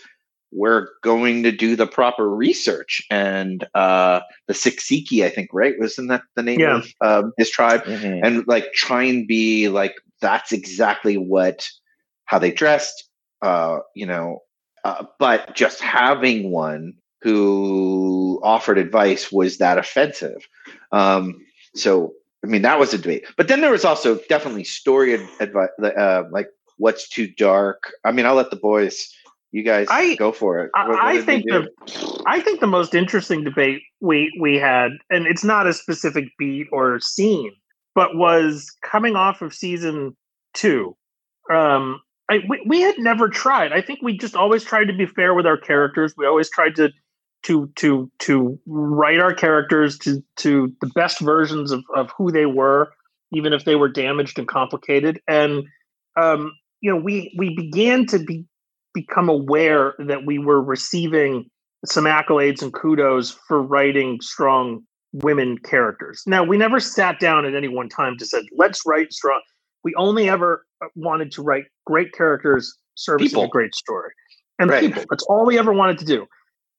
[0.50, 5.74] we're going to do the proper research and uh the Siksika, I think, right?
[5.78, 6.78] Wasn't that the name yeah.
[6.78, 7.84] of um, his tribe?
[7.84, 8.24] Mm-hmm.
[8.24, 11.68] And like try and be like that's exactly what
[12.28, 13.08] how they dressed,
[13.42, 14.40] uh, you know,
[14.84, 20.46] uh, but just having one who offered advice was that offensive.
[20.92, 21.40] Um,
[21.74, 22.12] so,
[22.44, 23.24] I mean, that was a debate.
[23.36, 27.92] But then there was also definitely story advice, uh, like what's too dark.
[28.04, 29.12] I mean, I'll let the boys.
[29.50, 30.70] You guys I, go for it.
[30.74, 31.68] What, what I think the
[32.26, 36.68] I think the most interesting debate we we had, and it's not a specific beat
[36.70, 37.52] or scene,
[37.94, 40.14] but was coming off of season
[40.52, 40.94] two.
[41.50, 43.72] Um, I, we, we had never tried.
[43.72, 46.14] I think we just always tried to be fair with our characters.
[46.16, 46.90] We always tried to
[47.44, 52.46] to to to write our characters to to the best versions of, of who they
[52.46, 52.92] were,
[53.32, 55.20] even if they were damaged and complicated.
[55.26, 55.64] And
[56.20, 58.44] um, you know, we we began to be
[58.94, 61.48] become aware that we were receiving
[61.84, 66.22] some accolades and kudos for writing strong women characters.
[66.26, 69.40] Now, we never sat down at any one time to said, let's write strong
[69.84, 73.44] we only ever wanted to write great characters servicing People.
[73.44, 74.10] a great story
[74.58, 74.82] and Right.
[74.86, 75.04] people.
[75.10, 76.26] That's all we ever wanted to do.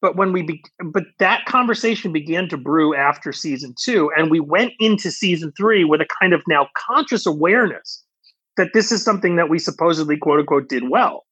[0.02, 4.39] But when we, be- but that conversation began to brew after season two, and we
[4.39, 8.04] went into season three with a kind of now conscious awareness
[8.58, 11.26] that this is something that we supposedly quote unquote did well.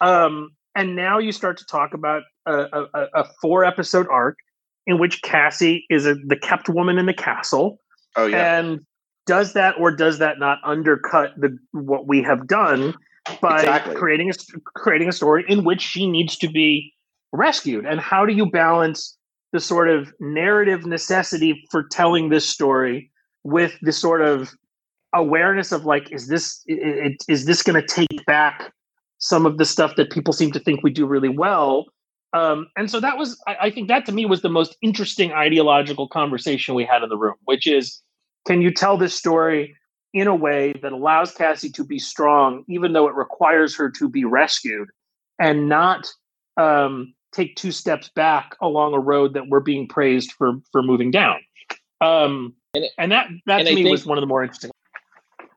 [0.00, 4.36] Um, and now you start to talk about a, a, a- a four episode arc
[4.86, 7.78] in which Cassie is a, the kept woman in the castle,
[8.16, 8.58] Oh yeah.
[8.58, 8.80] and
[9.26, 12.94] does that or does that not undercut the what we have done
[13.40, 13.94] by Exactly.
[13.94, 14.34] creating a
[14.74, 16.92] creating a story in which she needs to be
[17.32, 19.16] rescued and how do you balance
[19.52, 23.10] the sort of narrative necessity for telling this story
[23.44, 24.50] with the sort of
[25.14, 28.72] awareness of like is this is this going to take back
[29.18, 31.86] some of the stuff that people seem to think we do really well
[32.34, 35.32] um, and so that was I, I think that to me was the most interesting
[35.32, 38.02] ideological conversation we had in the room which is
[38.46, 39.76] can you tell this story
[40.14, 44.08] in a way that allows cassie to be strong even though it requires her to
[44.08, 44.88] be rescued
[45.38, 46.06] and not
[46.58, 51.10] um, take two steps back along a road that we're being praised for for moving
[51.10, 51.36] down
[52.00, 54.42] um, And- and that that and to I me think- was one of the more
[54.42, 54.70] interesting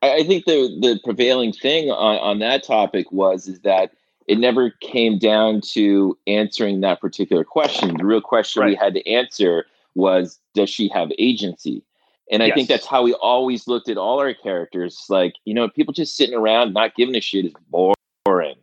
[0.02, 3.90] I, think the the prevailing thing on, on that topic was is that
[4.28, 7.96] it never came down to answering that particular question.
[7.96, 11.82] The real question we had to answer was, does she have agency?
[12.30, 15.04] And I think that's how we always looked at all our characters.
[15.08, 18.56] Like, you know, people just sitting around not giving a shit is boring.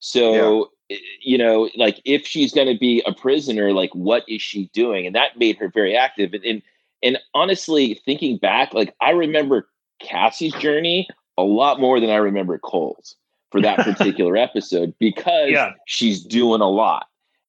[0.00, 4.42] So, i- you know, like if she's going to be a prisoner, like what is
[4.42, 5.06] she doing?
[5.06, 6.34] And that made her very active.
[6.34, 6.62] And, and
[7.02, 9.68] and honestly, thinking back, like I remember
[10.00, 11.06] Cassie's journey
[11.36, 13.16] a lot more than I remember Cole's
[13.52, 15.72] for that particular episode because Yeah.
[15.86, 17.06] she's doing a lot.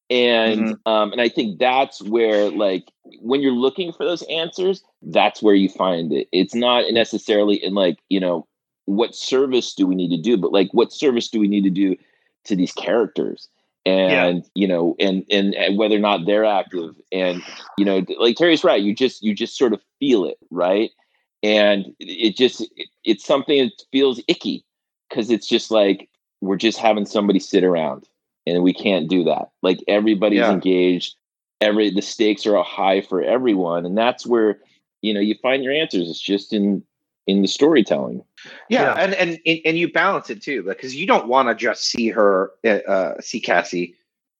[0.09, 2.85] And um, and I think that's where like
[3.21, 6.27] when you're looking for those answers, that's where you find it.
[6.31, 8.47] It's not necessarily in like, you know,
[8.85, 11.69] what service do we need to do, but like what service do we need to
[11.69, 11.95] do
[12.45, 13.47] to these characters?
[13.85, 17.43] And you know, and, and and whether or not they're active, and
[17.77, 18.81] you know, like Terry's right.
[18.81, 20.89] You just you just sort of feel it, right?
[21.43, 24.65] And it just it, it's something that feels icky
[25.07, 26.09] because it's just like
[26.41, 28.07] we're just having somebody sit around,
[28.45, 29.49] and we can't do that.
[29.61, 30.51] Like everybody's Yeah.
[30.51, 31.15] engaged,
[31.61, 34.59] every the stakes are high for everyone, and that's where
[35.01, 36.09] you know you find your answers.
[36.09, 36.83] It's just in
[37.27, 38.23] in the storytelling.
[38.69, 38.93] Yeah, Yeah.
[39.03, 42.51] and and and you balance it too because you don't want to just see her
[42.65, 43.95] uh, see Cassie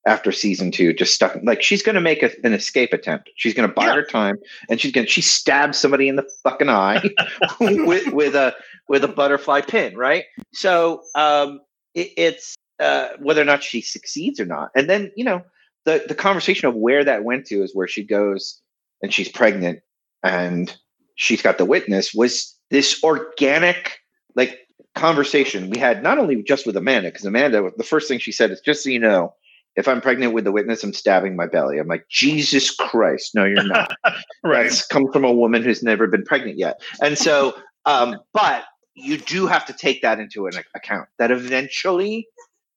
[0.08, 3.32] after season two just stuck like she's going to make a, an escape attempt.
[3.38, 3.96] She's going to buy Yeah.
[3.96, 4.36] her time
[4.70, 7.02] and she's going to she stabs somebody in the fucking eye
[7.60, 8.54] with with a
[8.88, 10.26] with a butterfly pin, right?
[10.54, 11.60] So um,
[11.96, 15.44] it, it's uh, whether or not she succeeds or not, and then you know
[15.86, 18.62] the the conversation of where that went to is where she goes
[19.02, 19.80] and she's pregnant
[20.24, 20.76] and
[21.16, 24.00] she's got the witness was this organic
[24.36, 24.60] like
[24.96, 28.52] conversation we had not only just with Amanda because Amanda the first thing she said
[28.52, 29.34] is just so you know
[29.76, 31.78] if I'm pregnant with the witness I'm stabbing my belly.
[31.78, 33.96] I'm like Jesus Christ no you're not.
[34.44, 34.64] Right.
[34.64, 36.82] that's come from a woman who's never been pregnant yet.
[37.02, 37.56] And so
[37.86, 38.64] um but
[38.96, 42.28] you do have to take that into an account that eventually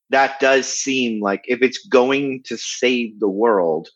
[0.09, 3.89] that does seem like if it's going to save the world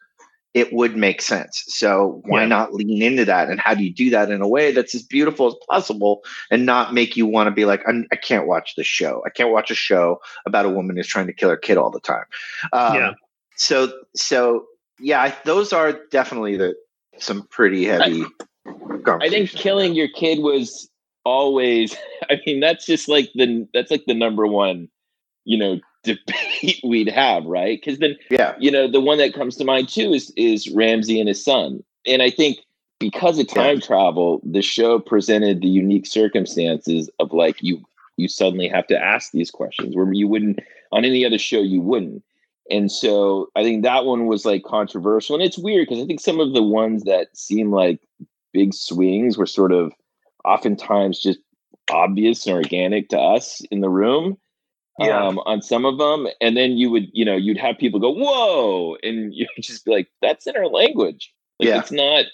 [0.53, 1.63] it would make sense.
[1.67, 2.47] So why Yeah.
[2.49, 3.49] not lean into that?
[3.49, 6.63] And how do you do that in a way that's as beautiful as possible and
[6.63, 9.23] not make you want to be like, I'm, I can't watch this show.
[9.25, 11.89] I can't watch a show about a woman who's trying to kill her kid all
[11.89, 12.25] the time.
[12.71, 13.11] Um, Yeah.
[13.55, 14.65] So, so
[14.99, 16.75] yeah, I, those are definitely the
[17.17, 18.23] some pretty heavy.
[18.23, 19.61] I think conversations.
[19.61, 20.87] killing your kid was
[21.23, 21.95] always.
[22.29, 24.87] I mean, that's just like the that's like the number one,
[25.45, 27.79] you know, debate we'd have, right?
[27.79, 31.19] Because then Yeah, you know the one that comes to mind too is is Ramse
[31.19, 32.59] and his son, and I think
[32.99, 37.81] because of time travel, the show presented the unique circumstances of like you
[38.17, 40.59] you suddenly have to ask these questions where you wouldn't
[40.91, 42.23] on any other show you wouldn't.
[42.69, 46.19] And so I think that one was like controversial, and it's weird because I think
[46.19, 47.99] some of the ones that seem like
[48.53, 49.91] big swings were sort of
[50.45, 51.39] oftentimes just
[51.91, 54.37] obvious and organic to us in the room
[54.99, 55.25] Yeah.
[55.25, 56.27] um, on some of them.
[56.41, 58.95] And then you would, you know, you'd have people go, whoa.
[59.03, 61.33] And you'd just be like, that's in our language.
[61.59, 61.79] Like, Yeah.
[61.79, 62.25] It's not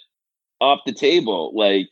[0.62, 1.52] off the table.
[1.56, 1.88] Like,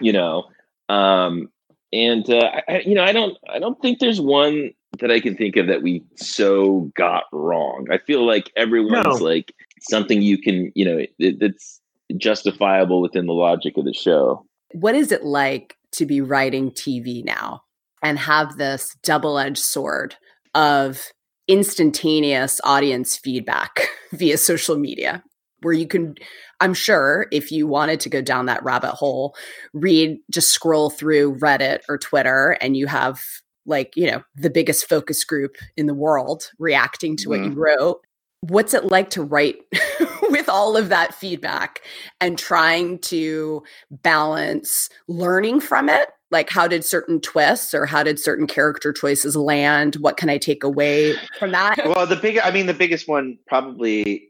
[0.00, 0.44] you know,
[0.88, 1.48] um,
[1.92, 5.20] and, uh, I, I- you know, I don't, I don't think there's one that I
[5.20, 7.86] can think of that we so got wrong.
[7.90, 9.24] I feel like everyone's No.
[9.24, 11.80] like something you can, you know, it, it's
[12.18, 14.44] justifiable within the logic of the show.
[14.72, 17.62] What is it like to be writing TV now
[18.02, 20.16] and have this double edged sword
[20.54, 21.12] of
[21.48, 25.22] instantaneous audience feedback via social media?
[25.62, 26.14] where you can
[26.60, 29.34] i'm sure if you wanted to go down that rabbit hole
[29.72, 33.20] read just scroll through reddit or twitter and you have
[33.64, 37.30] like you know the biggest focus group in the world reacting to mm.
[37.30, 37.60] what you mm-hmm.
[37.60, 38.00] wrote
[38.40, 39.56] what's it like to write
[40.30, 41.80] with all of that feedback
[42.20, 48.18] and trying to balance learning from it like how did certain twists or how did
[48.18, 49.96] certain character choices land?
[49.96, 51.76] What can i take away from that?
[51.92, 54.28] Well the big i mean the biggest one probably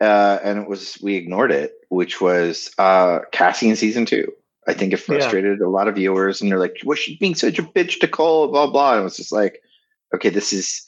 [0.00, 4.30] uh and it was we ignored it which was uh cassie in season two.
[4.68, 5.66] I think it frustrated yeah.
[5.66, 8.48] a lot of viewers and they're like was she being such a bitch to cole?
[8.48, 9.62] Blah blah and it was just like
[10.14, 10.86] okay this is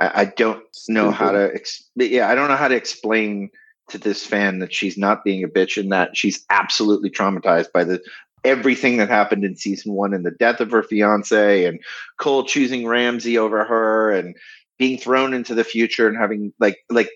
[0.00, 3.50] i, I don't know how to ex- yeah i don't know how to explain
[3.90, 7.84] to this fan that she's not being a bitch and that she's absolutely traumatized by
[7.84, 8.00] the
[8.44, 11.80] everything that happened in season one and the death of her fiance and
[12.18, 14.36] Cole choosing Ramse over her and
[14.78, 17.10] being thrown into the future and having like like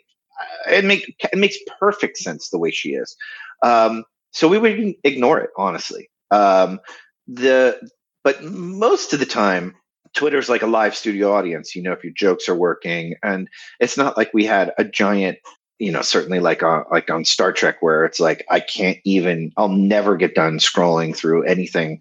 [0.71, 3.17] it make it makes perfect sense the way she is.
[3.63, 6.11] Um, so we would ignore it honestly.
[6.31, 6.81] Um,
[7.27, 7.81] the
[8.23, 9.75] but most of the time
[10.15, 13.17] Twitter's like a live studio audience, you know, if your jokes are working.
[13.23, 13.49] And
[13.81, 15.39] it's not like we had a giant
[15.79, 19.53] you know certainly like on like on star trek where it's like i can't even
[19.57, 22.01] i'll never get done scrolling through anything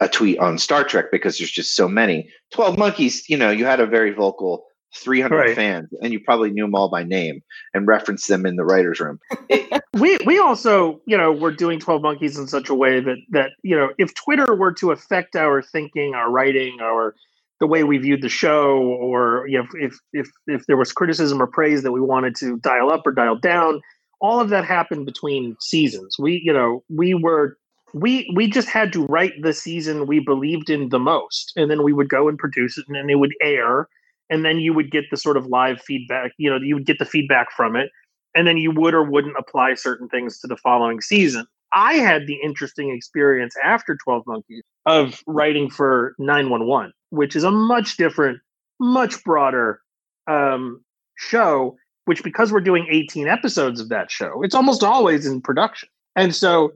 [0.00, 3.64] a tweet on star trek because there's just so many 12 monkeys you know you
[3.64, 5.54] had a very vocal 300 right.
[5.54, 7.42] fans and you probably knew them all by name
[7.74, 9.20] and referenced them in the writers room
[9.94, 13.52] we we also you know we're doing 12 monkeys in such a way that that
[13.62, 17.14] you know if twitter were to affect our thinking our writing our
[17.60, 21.40] the way we viewed the show or you know if if if there was criticism
[21.40, 23.80] or praise that we wanted to dial up or dial down
[24.20, 26.16] all of that happened between seasons.
[26.18, 27.56] We you know we were
[27.92, 31.82] we we just had to write the season we believed in the most and then
[31.82, 33.88] we would go and produce it and then it would air
[34.28, 37.00] and then you would get the sort of live feedback you know you would get
[37.00, 37.90] the feedback from it
[38.36, 41.44] and then you would or wouldn't apply certain things to the following season
[41.74, 47.50] i had the interesting experience after 12 monkeys of writing for 911 which is a
[47.50, 48.40] much different,
[48.80, 49.80] much broader
[50.26, 50.82] um,
[51.16, 51.76] show.
[52.06, 55.88] Which, because we're doing 18 episodes of that show, it's almost always in production.
[56.16, 56.72] And so,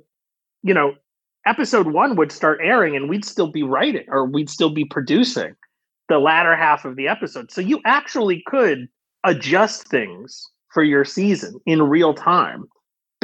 [0.62, 0.94] you know,
[1.44, 5.56] episode one would start airing and we'd still be writing or we'd still be producing
[6.08, 7.50] the latter half of the episode.
[7.50, 8.86] So you actually could
[9.24, 12.66] adjust things for your season in real time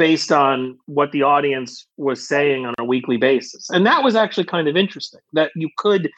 [0.01, 3.69] based on what the audience was saying on a weekly basis.
[3.69, 6.09] And that was actually kind of interesting that you could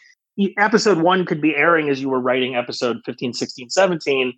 [0.57, 4.33] episode one could be airing as you were writing episode 15 16 17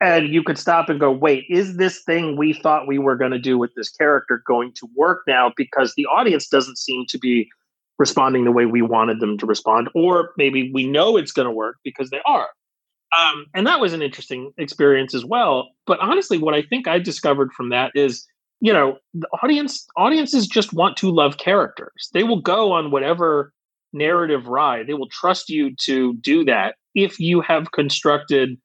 [0.00, 3.32] and you could stop and go wait is this thing we thought we were going
[3.32, 7.18] to do with this character going to work now because the audience doesn't seem to
[7.18, 7.50] be
[7.98, 11.52] responding the way we wanted them to respond or maybe we know it's going to
[11.52, 12.48] work because they are
[13.20, 16.98] um, and that was an interesting experience as well but honestly what i think i
[16.98, 18.26] discovered from that is
[18.64, 23.52] you know the audience audiences just want to love characters they will go on whatever
[23.94, 24.86] narrative ride.
[24.86, 28.58] They will trust you to do that if you have constructed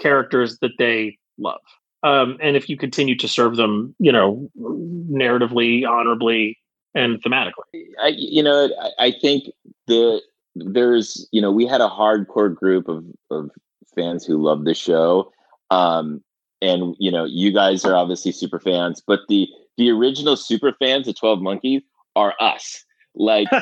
[0.00, 1.60] characters that they love.
[2.04, 6.56] Um, and if you continue to serve them, you know, narratively, honorably,
[6.94, 7.86] and thematically.
[8.02, 9.44] I, you know, I, I think
[9.88, 10.22] the
[10.54, 13.50] there's, you know, we had a hardcore group of of
[13.96, 15.32] fans who love the show,
[15.70, 16.22] um,
[16.60, 21.08] and you know, you guys are obviously super fans, but the the original super fans
[21.08, 21.82] of Twelve Monkeys
[22.16, 22.84] are us.
[23.14, 23.48] Like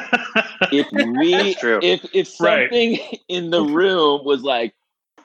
[0.73, 3.21] if we if if something right.
[3.29, 4.75] in the room was like,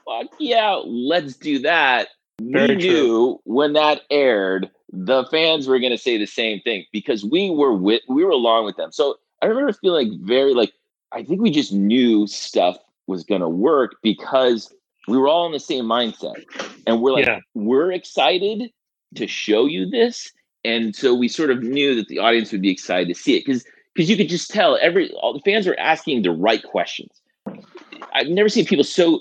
[0.05, 2.09] fuck yeah, let's do that.
[2.41, 3.39] Very we knew true.
[3.43, 8.01] when that aired, the fans were gonna say the same thing because we were with
[8.07, 8.91] we were along with them.
[8.91, 10.73] So I remember feeling like very like
[11.11, 14.73] I think we just knew stuff was gonna work because
[15.07, 16.43] we were all in the same mindset.
[16.87, 17.39] And we're like, yeah.
[17.53, 18.69] we're excited
[19.15, 20.31] to show you this.
[20.63, 23.45] And so we sort of knew that the audience would be excited to see it.
[23.45, 27.21] Because because you could just tell every all the fans were asking the right questions.
[28.13, 29.19] I've never seen people so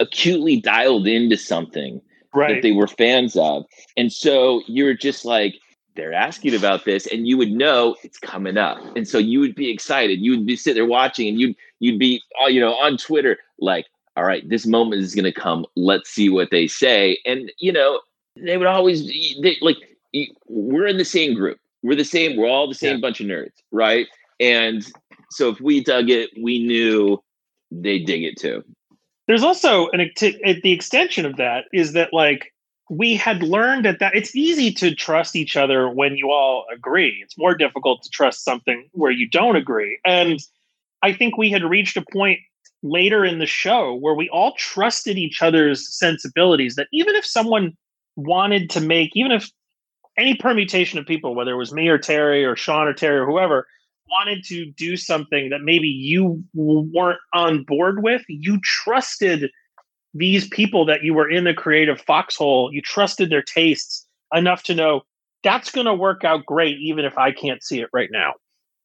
[0.00, 2.00] acutely dialed into something
[2.34, 2.54] right.
[2.54, 3.64] that they were fans of,
[3.96, 5.54] and so you're just like
[5.94, 9.54] they're asking about this, and you would know it's coming up, and so you would
[9.54, 10.20] be excited.
[10.20, 13.38] You would be sitting there watching, and you'd you'd be uh, you know on Twitter
[13.60, 13.86] like,
[14.18, 15.64] all right, this moment is going to come.
[15.76, 18.00] Let's see what they say, and you know
[18.36, 19.76] they would always they, like
[20.48, 22.36] we're in the same group we're the same.
[22.36, 23.00] We're all the same yeah.
[23.00, 24.06] bunch of nerds, right?
[24.40, 24.86] And
[25.30, 27.22] so if we dug it, we knew
[27.70, 28.64] they dig it too.
[29.26, 32.52] There's also an eh, the extension of that is that like
[32.90, 37.20] we had learned at that it's easy to trust each other when you all agree.
[37.22, 39.98] It's more difficult to trust something where you don't agree.
[40.04, 40.40] And
[41.02, 42.40] I think we had reached a point
[42.82, 47.76] later in the show where we all trusted each other's sensibilities that even if someone
[48.16, 49.50] wanted to make even if
[50.16, 53.26] any permutation of people, whether it was me or Terry or Sean or Terry or
[53.26, 53.66] whoever,
[54.10, 59.50] wanted to do something that maybe you weren't on board with, you trusted
[60.14, 64.74] these people that you were in the creative foxhole, you trusted their tastes enough to
[64.74, 65.02] know
[65.44, 68.34] that's going to work out great, even if I can't see it right now.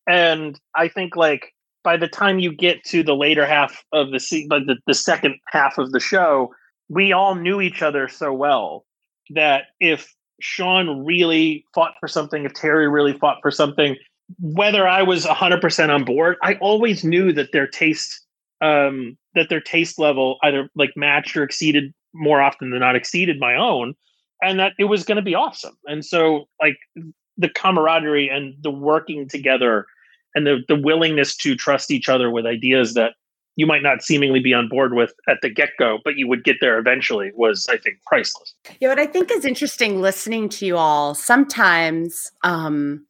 [0.07, 1.52] And I think like
[1.83, 4.93] by the time you get to the later half of the se- but the, the
[4.93, 6.53] second half of the show,
[6.89, 8.85] we all knew each other so well
[9.31, 13.95] that if Sean really fought for something, if Terry really fought for something,
[14.39, 18.19] whether I was 100% on board, I always knew that their taste
[18.61, 23.39] um that their taste level either like matched or exceeded more often than not exceeded
[23.39, 23.95] my own
[24.43, 25.75] and that it was going to be awesome.
[25.85, 26.77] And so like
[27.37, 29.85] the camaraderie and the working together
[30.35, 33.13] and the the willingness to trust each other with ideas that
[33.55, 36.43] you might not seemingly be on board with at the get go, but you would
[36.43, 38.55] get there eventually was, I think, priceless.
[38.79, 43.05] Yeah, what I think is interesting listening to you all, sometimes um,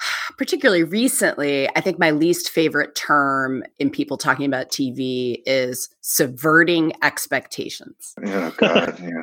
[0.36, 6.92] particularly recently, I think my least favorite term in people talking about TV is subverting
[7.02, 8.14] expectations.
[8.24, 9.22] Oh God, yeah.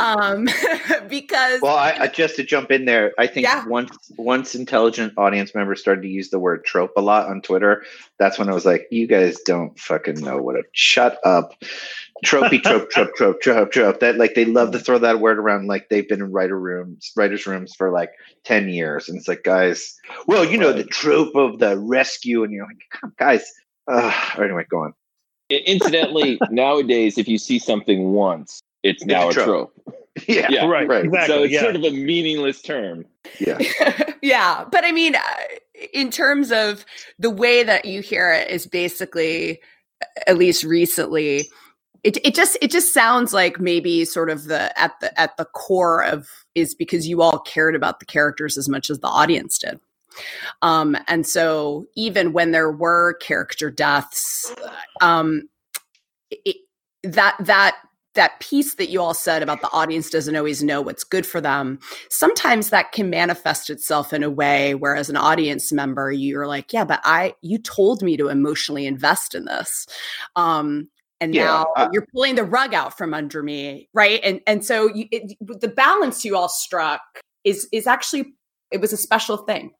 [0.00, 0.48] Um,
[1.08, 3.66] because Well, I, I just to jump in there, I think Yeah.
[3.66, 7.84] once once intelligent audience members started to use the word trope a lot on Twitter,
[8.18, 11.54] that's when I was like, "You guys don't fucking know what a shut up."
[12.24, 14.00] Tropey, trope, trope, trope, trope, trope.
[14.00, 17.12] That like they love to throw that word around like they've been in writer rooms,
[17.16, 18.10] writers' rooms for like
[18.44, 19.94] ten years, and it's like, guys,
[20.26, 23.50] well, you know the trope of the rescue, and you're like, "Come guys.
[23.86, 24.94] Uh, anyway, go on.
[25.50, 29.46] Incidentally, nowadays, if you see something once, it's now a a trope.
[29.46, 29.96] trope.
[30.26, 31.04] Yeah, Yeah, right, right.
[31.04, 31.34] exactly.
[31.36, 31.60] So it's yeah.
[31.60, 33.04] sort of a meaningless term.
[33.38, 33.56] yeah.
[34.20, 35.20] yeah, but I mean, uh,
[35.94, 36.84] in terms of
[37.20, 39.60] the way that you hear it, is basically,
[40.26, 41.48] at least recently,
[42.04, 45.44] it it just it just sounds like maybe sort of the at the at the
[45.46, 49.58] core of is because you all cared about the characters as much as the audience
[49.58, 49.80] did.
[50.62, 54.52] Um, and so even when there were character deaths,
[55.00, 55.48] um,
[56.30, 56.56] it,
[57.02, 57.76] that that
[58.14, 61.40] that piece that you all said about the audience doesn't always know what's good for
[61.40, 61.78] them
[62.10, 66.72] sometimes that can manifest itself in a way where as an audience member you're like
[66.72, 69.86] yeah but i you told me to emotionally invest in this
[70.34, 70.88] um
[71.20, 74.64] and Yeah, now I- you're pulling the rug out from under me right and and
[74.64, 77.00] so you, it, the balance you all struck
[77.44, 78.34] is is actually
[78.70, 79.72] it was a special thing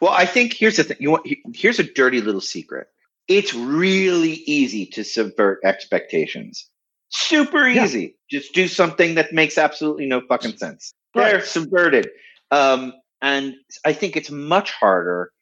[0.00, 0.96] Well, I think here's the thing.
[1.00, 2.86] You want here's a dirty little secret.
[3.26, 6.66] It's really easy to subvert expectations.
[7.10, 7.84] Super Yeah.
[7.84, 8.16] easy.
[8.30, 10.94] Just do something that makes absolutely no fucking sense.
[11.14, 12.08] They're subverted.
[12.50, 15.32] Um, and I think it's much harder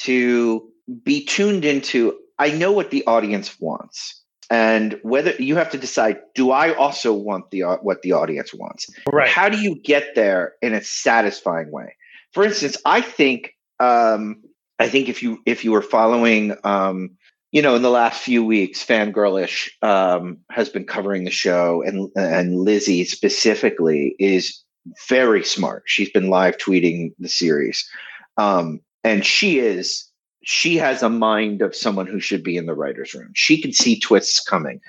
[0.00, 0.70] to
[1.04, 2.18] be tuned into.
[2.38, 4.19] I know what the audience wants,
[4.50, 6.20] and whether you have to decide.
[6.34, 8.90] Do I also want the what the audience wants?
[9.10, 9.28] right.
[9.28, 11.96] How do you get there in a satisfying way?
[12.32, 14.42] For instance, I think um,
[14.78, 17.10] I think if you if you were following, um,
[17.52, 22.10] you know, in the last few weeks, Fangirlish um, has been covering the show, and
[22.16, 24.62] and Lizzie specifically is
[25.08, 25.84] very smart.
[25.86, 27.88] She's been live tweeting the series,
[28.36, 30.09] um, and she is
[30.42, 33.30] she has a mind of someone who should be in the writers' room.
[33.34, 34.80] She can see twists coming.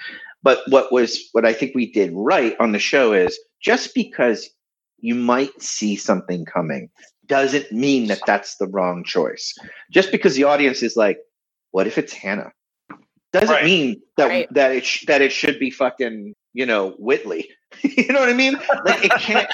[0.44, 4.50] But what was what I think we did right on the show is just because
[5.00, 6.90] you might see something coming
[7.28, 9.54] doesn't mean that that's the wrong choice.
[9.92, 11.20] Just because the audience is like,
[11.72, 12.52] "What if it's Hannah?"
[13.32, 13.66] doesn't Right.
[13.66, 14.54] mean that Right.
[14.54, 17.50] that it sh- that it should be fucking you know Whitley.
[17.84, 18.56] you know what I mean?
[18.86, 19.50] Like it can't.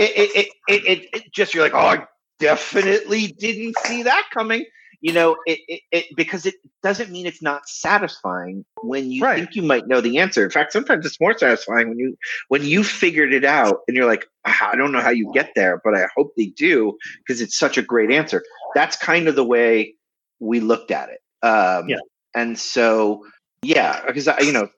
[0.00, 2.06] it, it, it, it, it, it just you're like, oh, I
[2.40, 4.64] definitely didn't see that coming.
[5.00, 9.36] You know, it, it, it because it doesn't mean it's not satisfying when you Right.
[9.38, 10.42] think you might know the answer.
[10.44, 12.16] In fact, sometimes it's more satisfying when you
[12.48, 15.52] when you figured it out and you're like, "Ah, I don't know how you get
[15.54, 18.42] there, but I hope they do because it's such a great answer.
[18.74, 19.94] That's kind of the way
[20.40, 21.20] we looked at it.
[21.46, 21.98] Um, Yeah.
[22.34, 23.24] And so,
[23.62, 24.68] yeah, because I, you know,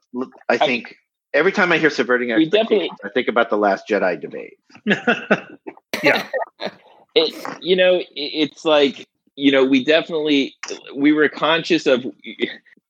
[0.48, 0.96] i think
[1.34, 4.54] every time I hear subverting We definitely- expectations, I think about the Last Jedi debate.
[6.02, 6.26] Yeah
[7.14, 9.06] it you know it, it's like
[9.40, 10.54] you know we definitely
[10.94, 12.04] we were conscious of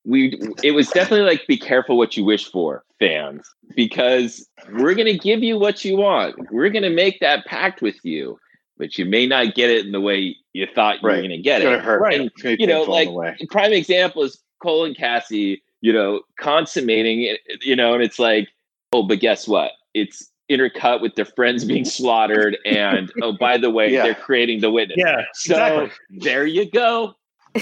[0.05, 5.06] we it was definitely like be careful what you wish for fans because we're going
[5.06, 8.39] to give you what you want we're going to make that pact with you
[8.81, 11.39] but you may not get it in the way you thought you were going to
[11.39, 12.01] get It's gonna it hurt.
[12.01, 12.31] Right.
[12.43, 17.77] You know, like- the prime example is Cole and Cassie, you know, consummating it, you
[17.77, 18.48] know, and it's like,
[18.93, 19.72] oh, but guess what?
[19.93, 24.02] It's intercut with their friends being slaughtered, and oh, by the way, Yeah.
[24.02, 24.97] they're creating the witness.
[24.98, 25.90] yeah, So exactly.
[26.18, 27.14] there you go.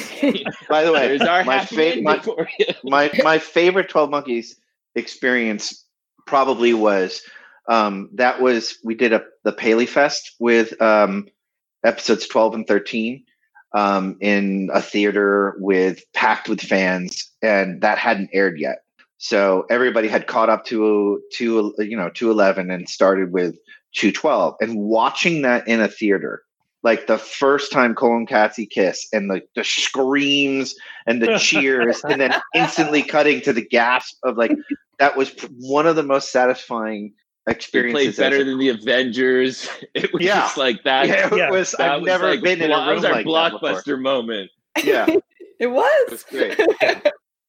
[0.68, 2.46] By the way, There's our my fa- my- for
[2.84, 4.54] my my favorite 12 monkeys
[4.94, 5.86] experience
[6.26, 7.22] probably was
[7.70, 11.26] um that was we did a the PaleyFest with um
[11.84, 13.24] episodes 12 and 13
[13.74, 18.78] um, in a theater with packed with fans, and that hadn't aired yet.
[19.18, 23.56] So everybody had caught up to to you know 211 and started with
[23.94, 24.54] 212.
[24.60, 26.42] And watching that in a theater,
[26.82, 30.74] like the first time Cole and Cassie kiss, and the the screams
[31.06, 34.52] and the cheers, and then instantly cutting to the gasp of like
[34.98, 37.12] that was one of the most satisfying
[37.48, 38.16] It experiences.
[38.16, 39.68] played better as a- than the Avengers.
[39.94, 40.40] It was Yeah.
[40.42, 41.08] just like that.
[41.08, 41.72] yeah, it Yeah, was.
[41.72, 44.50] that I've was never like been in a room was our like that blockbuster moment.
[44.84, 45.22] Yeah, It
[45.60, 46.10] It was.
[46.10, 46.56] was great.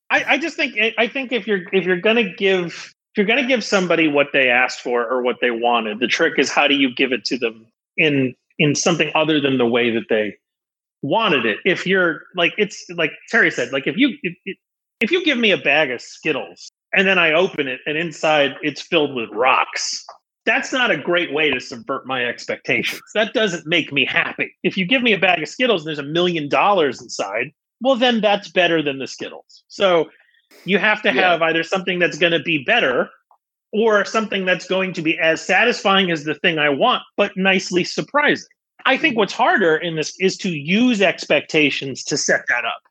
[0.10, 3.48] I, I just think I think if you're if you're gonna give if you're gonna
[3.48, 6.76] give somebody what they asked for or what they wanted, the trick is how do
[6.76, 7.66] you give it to them
[7.98, 10.36] in in something other than the way that they
[11.02, 11.58] wanted it.
[11.66, 14.58] If you're like it's like Terry said, like if you if, if-
[15.02, 18.56] if you give me a bag of Skittles and then I open it and inside
[18.62, 20.06] it's filled with rocks,
[20.46, 23.02] that's not a great way to subvert my expectations.
[23.16, 24.54] That doesn't make me happy.
[24.64, 27.96] If you give me a bag of Skittles and there's a million dollars inside, well
[27.96, 29.64] then that's better than the Skittles.
[29.68, 30.10] So
[30.66, 31.32] you have to Yeah.
[31.32, 33.10] have either something that's going to be better
[33.72, 37.84] or something that's going to be as satisfying as the thing I want, but nicely
[37.84, 38.48] surprising.
[38.86, 42.82] I think what's harder in this is to use expectations to set that up.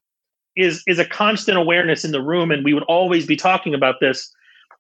[0.57, 3.97] Is is a constant awareness in the room, and we would always be talking about
[4.01, 4.29] this.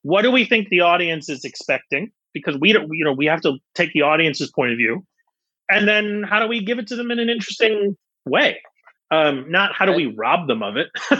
[0.02, 2.10] What do we think the audience is expecting?
[2.34, 5.04] Because we don't, you know, we have to take the audience's point of view,
[5.70, 8.60] and then how do we give it to them in an interesting way?
[9.10, 10.88] Um, not how do we rob them of it?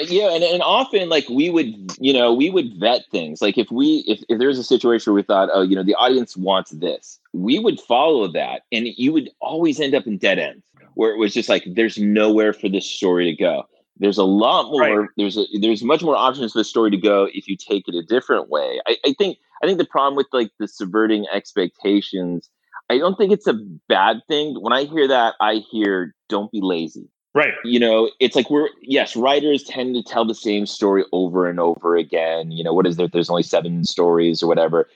[0.00, 3.42] Yeah, and, and often like we would, you know, we would vet things.
[3.42, 5.96] Like if we if, if there's a situation where we thought, oh, you know, the
[5.96, 8.62] audience wants this, we would follow that.
[8.70, 10.62] And you would always end up in dead ends
[10.94, 13.64] where it was just like there's nowhere for this story to go.
[13.96, 15.08] There's a lot more, Right.
[15.16, 17.96] there's a there's much more options for the story to go if you take it
[17.96, 18.80] a different way.
[18.86, 22.48] I, I think I think the problem with like the subverting expectations,
[22.88, 23.54] I don't think it's a
[23.88, 24.54] bad thing.
[24.60, 27.54] When I hear that, I hear don't be lazy right.
[27.64, 31.60] you know it's like we're yes writers tend to tell the same story over and
[31.60, 32.50] over again.
[32.50, 33.08] You know what is there?
[33.08, 34.88] There's only seven stories or whatever.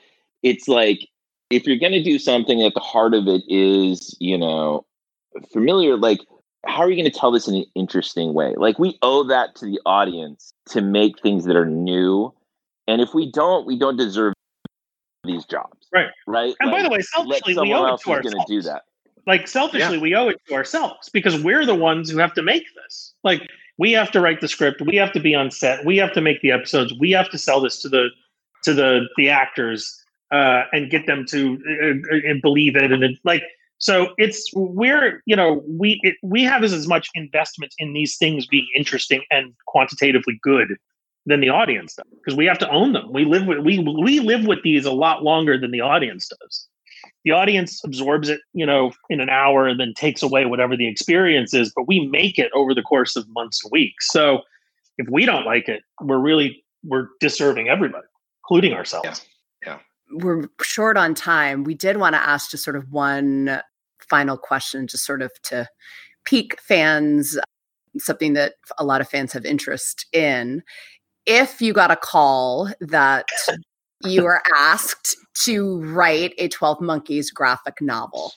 [0.42, 1.08] It's like
[1.50, 4.84] if you're going to do something at the heart of it is you know
[5.52, 6.20] familiar like
[6.66, 8.54] how are you going to tell this in an interesting way?
[8.56, 12.32] Like we owe that to the audience to make things that are new.
[12.86, 14.34] And if we don't we don't deserve
[15.24, 15.88] these jobs.
[15.92, 16.10] Right.
[16.26, 16.54] right?
[16.60, 18.34] And by the way, let selfishly, we owe it else to ourselves.
[18.34, 18.82] going to do that
[19.26, 22.64] like selfishly we owe it to ourselves because we're the ones who have to make
[22.82, 23.14] this.
[23.22, 24.82] Like we have to write the script.
[24.82, 25.84] We have to be on set.
[25.84, 26.92] We have to make the episodes.
[26.98, 28.08] We have to sell this to the
[28.64, 29.98] to the the actors
[30.30, 32.90] uh and get them to uh, uh, and believe it.
[32.92, 33.44] And like
[33.78, 38.16] so it's we're you know we it, we have as, as much investment in these
[38.16, 40.76] things being interesting and quantitatively good
[41.26, 43.12] than the audience does because we have to own them.
[43.12, 46.68] We live with we we live with these a lot longer than the audience does
[47.24, 50.88] the audience absorbs it, you know, in an hour and then takes away whatever the
[50.88, 54.08] experience is, but we make it over the course of months and weeks.
[54.08, 54.42] So
[54.98, 58.06] if we don't like it, we're really we're disserving everybody,
[58.44, 59.24] including ourselves.
[59.64, 59.78] Yeah.
[60.14, 61.64] We're short on time.
[61.64, 63.60] We did want to ask just sort of one
[64.10, 65.68] final question, just sort of to
[66.24, 67.38] pique fans,
[67.98, 70.62] something that a lot of fans have interest in.
[71.24, 73.26] If you got a call that
[74.04, 78.32] you were asked to write a 12 Monkeys graphic novel,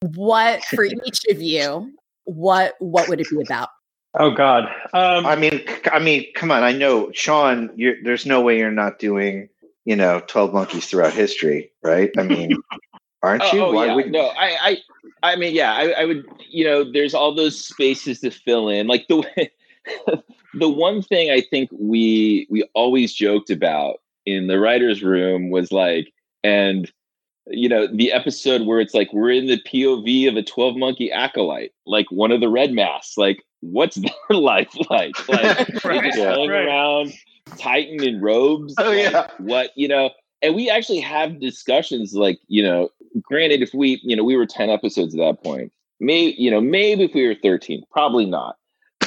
[0.00, 1.92] what for each of you,
[2.24, 3.68] what what would it be about?
[4.14, 4.64] Oh God.
[4.92, 5.62] Um, I mean,
[5.92, 6.62] I mean, come on.
[6.62, 7.70] I know, Sean.
[7.76, 9.48] You're, there's no way you're not doing,
[9.84, 12.10] you know, Twelve Monkeys throughout history, right?
[12.18, 12.56] I mean,
[13.22, 13.62] aren't Oh, you?
[13.64, 13.94] oh, Why yeah.
[13.94, 14.12] wouldn't?
[14.12, 14.56] no, I,
[15.22, 18.68] I, I mean, yeah, I, I would, you know, there's all those spaces to fill
[18.68, 18.86] in.
[18.86, 19.52] Like the way,
[20.54, 24.00] the one thing I think we we always joked about
[24.36, 26.90] in the writers' room was like, and
[27.46, 31.10] you know, the episode where it's like we're in the POV of a twelve monkey
[31.10, 33.16] acolyte, like one of the red masks.
[33.16, 33.96] Like, what's
[34.28, 35.14] their life like?
[35.28, 36.34] Like, Right, just yeah.
[36.34, 36.66] right.
[36.66, 37.12] around,
[37.58, 38.74] Titan in robes.
[38.78, 39.30] Oh, like, yeah.
[39.38, 40.10] what you know
[40.42, 42.88] and we actually have discussions like you know
[43.22, 46.60] granted if we you know we were 10 episodes at that point maybe you know
[46.60, 48.56] maybe if we were 13 probably not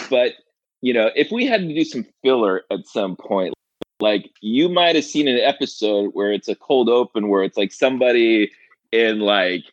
[0.09, 0.33] but
[0.81, 3.53] you know if we had to do some filler at some point
[4.01, 7.71] like you might have seen an episode where it's a cold open where it's like
[7.71, 8.51] somebody
[8.91, 9.63] in like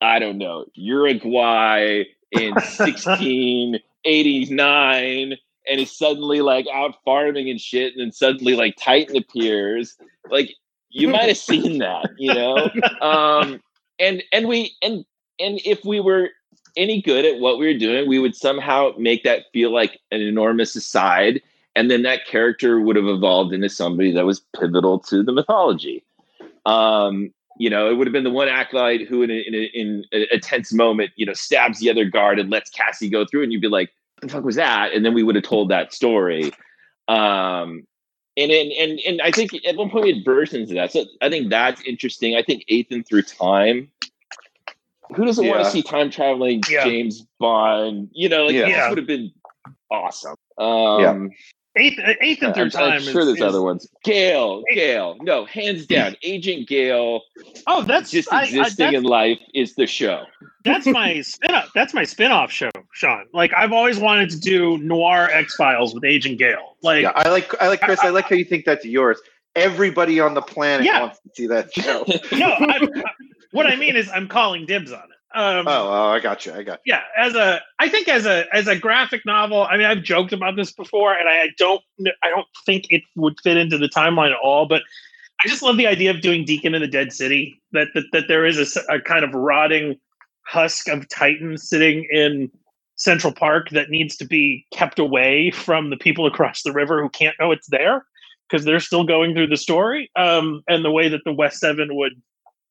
[0.00, 2.02] i don't know uruguay
[2.32, 5.36] in 1689
[5.68, 9.96] and is suddenly like out farming and shit and then suddenly like titan appears.
[10.30, 10.54] Like
[10.90, 12.70] you might have seen that you know?
[13.00, 13.60] Um
[13.98, 15.04] and and we and
[15.38, 16.30] and if we were
[16.76, 20.20] any good at what we were doing we would somehow make that feel like an
[20.20, 21.40] enormous aside
[21.74, 26.04] and then that character would have evolved into somebody that was pivotal to the mythology
[26.66, 29.64] um You know, it would have been the one acolyte who, in a, in, a,
[29.74, 33.42] in a, tense moment, you know, stabs the other guard and lets Cassie go through,
[33.42, 35.68] and you'd be like, what "The fuck was that?" And then we would have told
[35.68, 36.52] that story.
[37.06, 37.86] Um,
[38.36, 40.92] and and and and I think at one point we had versions of that.
[40.92, 42.34] So I think that's interesting.
[42.34, 43.90] I think Athan through time.
[45.14, 45.50] Who doesn't yeah.
[45.50, 46.84] want to see time traveling yeah.
[46.84, 48.08] James Bond?
[48.12, 48.68] You know, like yeah.
[48.68, 49.32] this would have been
[49.90, 50.36] awesome.
[50.56, 51.28] Um, yeah.
[51.80, 52.92] Eighth, eighth and third time.
[52.92, 53.88] I'm sure is, there's is, other ones.
[54.04, 57.22] Gail, Gale, no, hands down, Agent Gale.
[57.66, 60.24] Oh, that's just existing I, I, that's, in life is the show.
[60.62, 61.70] That's my spin off.
[61.74, 63.24] That's my spin off show, Sean.
[63.32, 66.76] Like I've always wanted to do noir X Files with Agent Gale.
[66.82, 67.98] Like yeah, I like, I like Chris.
[68.00, 69.18] I, I like how you think that's yours.
[69.56, 71.00] Everybody on the planet yeah.
[71.00, 72.04] wants to see that show.
[72.36, 72.58] no,
[73.52, 75.19] what I mean is I'm calling dibs on it.
[75.32, 76.52] Um, oh, oh, I got you.
[76.52, 76.92] I got you.
[76.92, 79.62] Yeah, as a, I think as a as a graphic novel.
[79.62, 81.82] I mean, I've joked about this before, and I don't,
[82.22, 84.66] I don't think it would fit into the timeline at all.
[84.66, 84.82] But
[85.44, 87.62] I just love the idea of doing Deacon in the Dead City.
[87.72, 90.00] That that, that there is a, a kind of rotting
[90.46, 92.50] husk of Titan sitting in
[92.96, 97.08] Central Park that needs to be kept away from the people across the river who
[97.08, 98.04] can't know it's there
[98.48, 100.10] because they're still going through the story.
[100.16, 102.20] Um, and the way that the West Seven would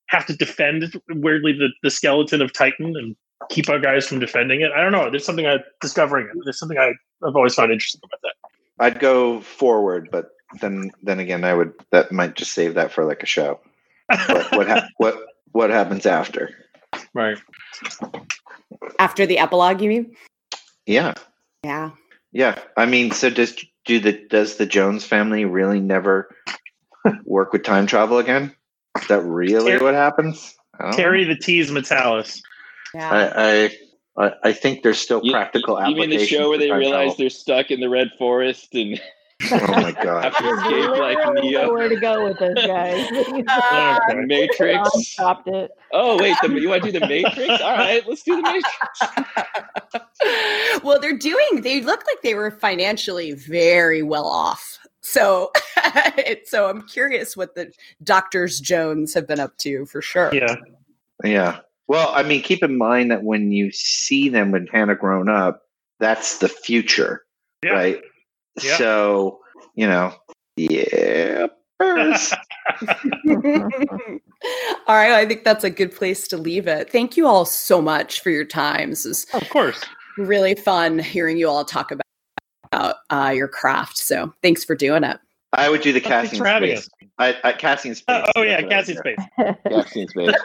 [0.09, 3.15] have to defend weirdly the, the skeleton of Titan and
[3.49, 4.71] keep our guys from defending it.
[4.71, 5.09] I don't know.
[5.09, 6.37] There's something I'm discovering it.
[6.43, 6.93] There's something I,
[7.25, 8.33] I've always found interesting about that.
[8.79, 10.31] I'd go forward, but
[10.61, 13.59] then then again, I would that might just save that for like a show.
[14.27, 16.49] what what, ha- what what happens after?
[17.13, 17.37] Right.
[18.97, 20.15] After the epilogue, you mean?
[20.85, 21.13] Yeah.
[21.63, 21.91] Yeah.
[22.31, 22.57] Yeah.
[22.77, 23.55] I mean, so does
[23.85, 26.35] do the does the Jones family really never
[27.25, 28.55] work with time travel again?
[29.01, 30.55] Is that really Terry, what happens?
[30.93, 31.33] Terry know.
[31.33, 32.41] the Tease Matalas.
[32.93, 33.09] Yeah.
[33.11, 33.71] I, I
[34.43, 37.29] I think there's still you, practical you, you mean the show where they realize they're
[37.29, 38.99] stuck in the red forest and
[39.51, 40.25] oh my god!
[40.25, 41.71] have to escape like Neo.
[41.71, 43.09] Where to go with this, guys?
[43.47, 44.89] uh, Matrix.
[45.07, 45.71] stopped it.
[45.93, 47.61] Oh wait, the, you want to do the Matrix?
[47.61, 48.69] All right, let's do the Matrix.
[50.83, 51.61] well, they're doing.
[51.61, 54.78] They look like they were financially very well off
[55.09, 55.51] so,
[56.45, 57.71] so I'm curious what the
[58.03, 60.29] doctors Jones have been up to for sure.
[60.33, 60.55] Yeah,
[61.23, 61.59] yeah.
[61.87, 65.63] Well, I mean, keep in mind that when you see them when Hannah grown up,
[65.99, 67.23] that's the future,
[67.63, 67.71] yeah.
[67.71, 68.01] right?
[68.61, 68.77] Yeah.
[68.77, 69.39] So,
[69.75, 70.13] you know,
[70.55, 71.47] yeah.
[71.81, 71.87] all
[74.87, 76.91] right, I think that's a good place to leave it.
[76.91, 78.89] Thank you all so much for your time.
[78.89, 79.81] This is of course
[80.17, 82.03] really fun hearing you all talk about
[82.71, 83.97] about uh, your craft.
[83.97, 85.19] So thanks for doing it.
[85.53, 86.89] I would do the casting space.
[87.17, 88.05] I, I, casting space.
[88.07, 89.17] Oh, oh yeah, casting space.
[89.67, 90.35] casting space.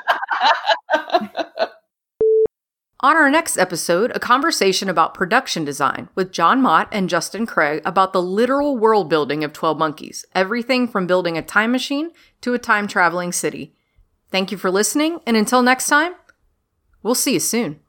[3.01, 7.83] On our next episode, a conversation about production design with John Mott and Justin Craig
[7.85, 12.55] about the literal world building of 12 Monkeys, everything from building a time machine to
[12.55, 13.75] a time traveling city.
[14.31, 16.15] Thank you for listening, and until next time,
[17.03, 17.81] we'll see you soon.